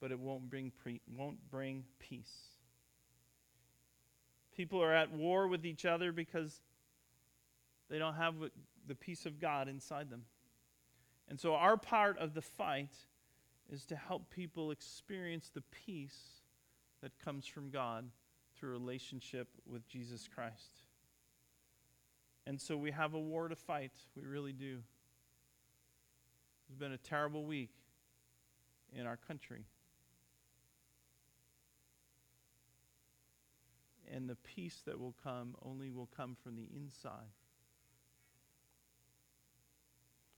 but 0.00 0.10
it 0.10 0.18
won't 0.18 0.48
bring, 0.48 0.70
pre- 0.70 1.00
won't 1.16 1.50
bring 1.50 1.84
peace. 1.98 2.50
People 4.56 4.82
are 4.82 4.94
at 4.94 5.12
war 5.12 5.48
with 5.48 5.66
each 5.66 5.84
other 5.84 6.12
because 6.12 6.60
they 7.88 7.98
don't 7.98 8.14
have 8.14 8.34
the 8.86 8.94
peace 8.94 9.26
of 9.26 9.40
God 9.40 9.68
inside 9.68 10.10
them. 10.10 10.24
And 11.28 11.38
so, 11.38 11.54
our 11.54 11.76
part 11.76 12.18
of 12.18 12.34
the 12.34 12.42
fight 12.42 12.94
is 13.70 13.84
to 13.86 13.96
help 13.96 14.30
people 14.30 14.70
experience 14.70 15.50
the 15.52 15.62
peace 15.84 16.42
that 17.02 17.12
comes 17.24 17.46
from 17.46 17.70
God 17.70 18.08
through 18.56 18.70
relationship 18.70 19.48
with 19.66 19.86
Jesus 19.88 20.28
Christ. 20.32 20.84
And 22.46 22.60
so, 22.60 22.76
we 22.76 22.92
have 22.92 23.14
a 23.14 23.18
war 23.18 23.48
to 23.48 23.56
fight. 23.56 23.92
We 24.14 24.22
really 24.22 24.52
do. 24.52 24.78
It's 26.68 26.78
been 26.78 26.92
a 26.92 26.98
terrible 26.98 27.44
week 27.44 27.70
in 28.92 29.06
our 29.06 29.16
country. 29.16 29.64
and 34.12 34.28
the 34.28 34.36
peace 34.36 34.82
that 34.86 34.98
will 34.98 35.14
come 35.22 35.54
only 35.62 35.90
will 35.90 36.08
come 36.16 36.36
from 36.42 36.56
the 36.56 36.68
inside. 36.74 37.32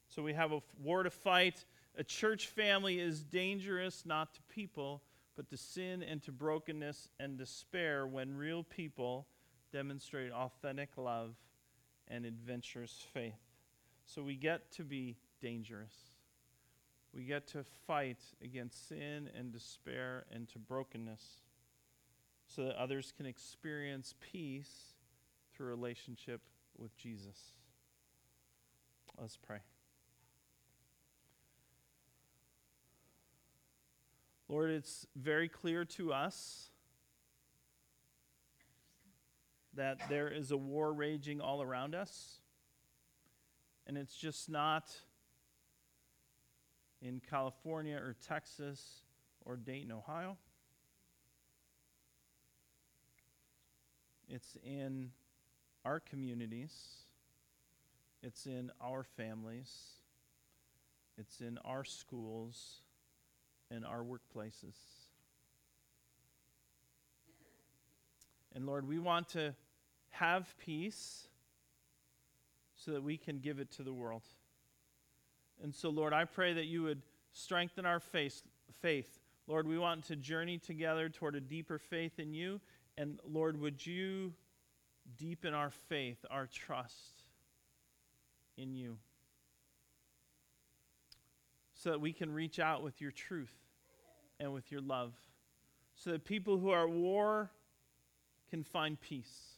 So 0.08 0.22
we 0.22 0.32
have 0.32 0.52
a 0.52 0.60
war 0.82 1.02
to 1.02 1.10
fight. 1.10 1.64
A 1.96 2.04
church 2.04 2.46
family 2.48 2.98
is 2.98 3.22
dangerous 3.22 4.04
not 4.06 4.34
to 4.34 4.42
people, 4.48 5.02
but 5.36 5.48
to 5.50 5.56
sin 5.56 6.02
and 6.02 6.22
to 6.22 6.32
brokenness 6.32 7.08
and 7.20 7.36
despair 7.36 8.06
when 8.06 8.36
real 8.36 8.64
people 8.64 9.26
demonstrate 9.72 10.32
authentic 10.32 10.90
love 10.96 11.34
and 12.08 12.24
adventurous 12.24 13.04
faith. 13.12 13.34
So 14.06 14.22
we 14.22 14.36
get 14.36 14.72
to 14.72 14.84
be 14.84 15.16
dangerous. 15.42 15.94
We 17.14 17.24
get 17.24 17.46
to 17.48 17.64
fight 17.86 18.18
against 18.42 18.88
sin 18.88 19.30
and 19.36 19.52
despair 19.52 20.24
and 20.32 20.48
to 20.50 20.58
brokenness 20.58 21.40
so 22.46 22.64
that 22.64 22.76
others 22.76 23.12
can 23.16 23.26
experience 23.26 24.14
peace 24.32 24.94
through 25.54 25.68
relationship 25.68 26.40
with 26.76 26.96
Jesus. 26.96 27.52
Let's 29.20 29.36
pray. 29.36 29.58
Lord, 34.48 34.70
it's 34.70 35.06
very 35.14 35.48
clear 35.48 35.84
to 35.84 36.12
us 36.12 36.70
that 39.74 40.08
there 40.08 40.28
is 40.28 40.50
a 40.50 40.56
war 40.56 40.92
raging 40.92 41.40
all 41.40 41.62
around 41.62 41.94
us. 41.94 42.40
And 43.86 43.96
it's 43.96 44.16
just 44.16 44.48
not 44.48 44.94
in 47.00 47.20
California 47.28 47.96
or 47.96 48.16
Texas 48.26 49.02
or 49.44 49.56
Dayton, 49.56 49.92
Ohio. 49.92 50.37
It's 54.28 54.56
in 54.62 55.11
our 55.84 56.00
communities, 56.00 56.72
it's 58.22 58.46
in 58.46 58.70
our 58.80 59.04
families, 59.04 59.72
it's 61.16 61.40
in 61.40 61.58
our 61.64 61.84
schools, 61.84 62.82
and 63.70 63.87
our 63.87 64.02
workplaces. 64.02 64.76
And 68.54 68.66
Lord, 68.66 68.87
we 68.87 68.98
want 68.98 69.28
to 69.30 69.54
have 70.11 70.54
peace 70.58 71.28
so 72.76 72.92
that 72.92 73.02
we 73.02 73.16
can 73.16 73.38
give 73.38 73.58
it 73.58 73.70
to 73.72 73.82
the 73.82 73.92
world. 73.92 74.22
And 75.62 75.74
so, 75.74 75.90
Lord, 75.90 76.12
I 76.12 76.24
pray 76.24 76.52
that 76.52 76.66
you 76.66 76.82
would 76.84 77.02
strengthen 77.32 77.84
our 77.84 78.00
faith. 78.00 78.42
faith. 78.80 79.18
Lord, 79.46 79.66
we 79.66 79.78
want 79.78 80.04
to 80.06 80.16
journey 80.16 80.58
together 80.58 81.08
toward 81.08 81.34
a 81.34 81.40
deeper 81.40 81.78
faith 81.78 82.18
in 82.18 82.34
you. 82.34 82.60
And 82.96 83.18
Lord, 83.26 83.60
would 83.60 83.84
you 83.84 84.34
deepen 85.16 85.54
our 85.54 85.70
faith, 85.70 86.24
our 86.30 86.46
trust 86.46 87.22
in 88.56 88.74
you, 88.74 88.98
so 91.74 91.90
that 91.90 92.00
we 92.00 92.12
can 92.12 92.32
reach 92.32 92.58
out 92.58 92.82
with 92.82 93.00
your 93.00 93.12
truth 93.12 93.54
and 94.40 94.52
with 94.52 94.70
your 94.70 94.80
love, 94.80 95.14
so 95.94 96.10
that 96.10 96.24
people 96.24 96.58
who 96.58 96.70
are 96.70 96.84
at 96.84 96.90
war 96.90 97.50
can 98.50 98.62
find 98.62 99.00
peace. 99.00 99.54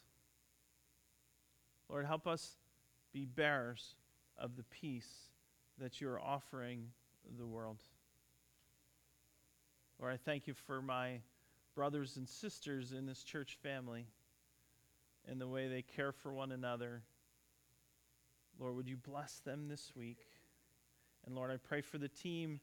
Lord, 1.88 2.06
help 2.06 2.26
us 2.26 2.58
be 3.12 3.24
bearers 3.24 3.96
of 4.38 4.56
the 4.56 4.62
peace 4.64 5.29
that 5.80 6.00
you 6.00 6.08
are 6.08 6.20
offering 6.20 6.86
the 7.38 7.46
world. 7.46 7.82
Lord, 9.98 10.12
I 10.12 10.16
thank 10.16 10.46
you 10.46 10.54
for 10.54 10.80
my 10.80 11.20
brothers 11.74 12.16
and 12.16 12.28
sisters 12.28 12.92
in 12.92 13.06
this 13.06 13.22
church 13.22 13.58
family 13.62 14.06
and 15.28 15.40
the 15.40 15.48
way 15.48 15.68
they 15.68 15.82
care 15.82 16.12
for 16.12 16.32
one 16.32 16.52
another. 16.52 17.02
Lord, 18.58 18.76
would 18.76 18.88
you 18.88 18.96
bless 18.96 19.40
them 19.40 19.68
this 19.68 19.92
week? 19.96 20.26
And 21.26 21.34
Lord, 21.34 21.50
I 21.50 21.56
pray 21.56 21.80
for 21.80 21.98
the 21.98 22.08
team 22.08 22.60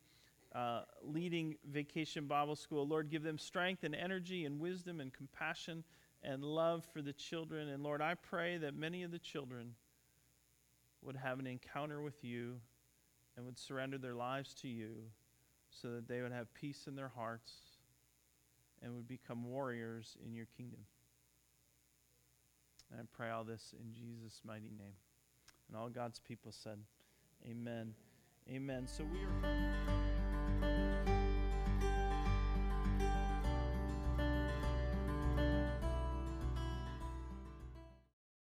uh, 0.54 0.82
leading 1.04 1.56
Vacation 1.70 2.26
Bible 2.26 2.56
School. 2.56 2.88
Lord, 2.88 3.10
give 3.10 3.24
them 3.24 3.38
strength 3.38 3.84
and 3.84 3.96
energy 3.96 4.46
and 4.46 4.60
wisdom 4.60 5.00
and 5.00 5.14
compassion 5.14 5.84
and 6.24 6.44
love 6.44 6.86
for 6.94 7.02
the 7.02 7.14
children. 7.14 7.70
And 7.70 7.84
Lord, 7.84 8.02
I 8.02 8.16
pray 8.16 8.58
that 8.58 8.76
many 8.76 9.04
of 9.04 9.12
the 9.12 9.20
children 9.20 9.74
would 11.02 11.16
have 11.16 11.40
an 11.40 11.48
encounter 11.48 12.02
with 12.02 12.24
you 12.24 12.58
and 13.38 13.46
would 13.46 13.58
surrender 13.58 13.98
their 13.98 14.16
lives 14.16 14.54
to 14.56 14.68
you 14.68 14.90
so 15.70 15.92
that 15.92 16.08
they 16.08 16.22
would 16.22 16.32
have 16.32 16.52
peace 16.56 16.88
in 16.88 16.96
their 16.96 17.12
hearts 17.16 17.52
and 18.82 18.96
would 18.96 19.08
become 19.08 19.46
warriors 19.46 20.18
in 20.26 20.34
your 20.34 20.48
kingdom. 20.58 20.80
And 22.92 23.02
I 23.02 23.04
pray 23.16 23.30
all 23.30 23.44
this 23.44 23.74
in 23.80 23.94
Jesus' 23.94 24.42
mighty 24.46 24.72
name. 24.78 24.96
And 25.68 25.78
all 25.78 25.90
God's 25.90 26.20
people 26.20 26.52
said, 26.52 26.80
Amen. 27.48 27.94
Amen. 28.50 28.88
So 28.88 29.04
we 29.04 29.20
are. 29.20 31.27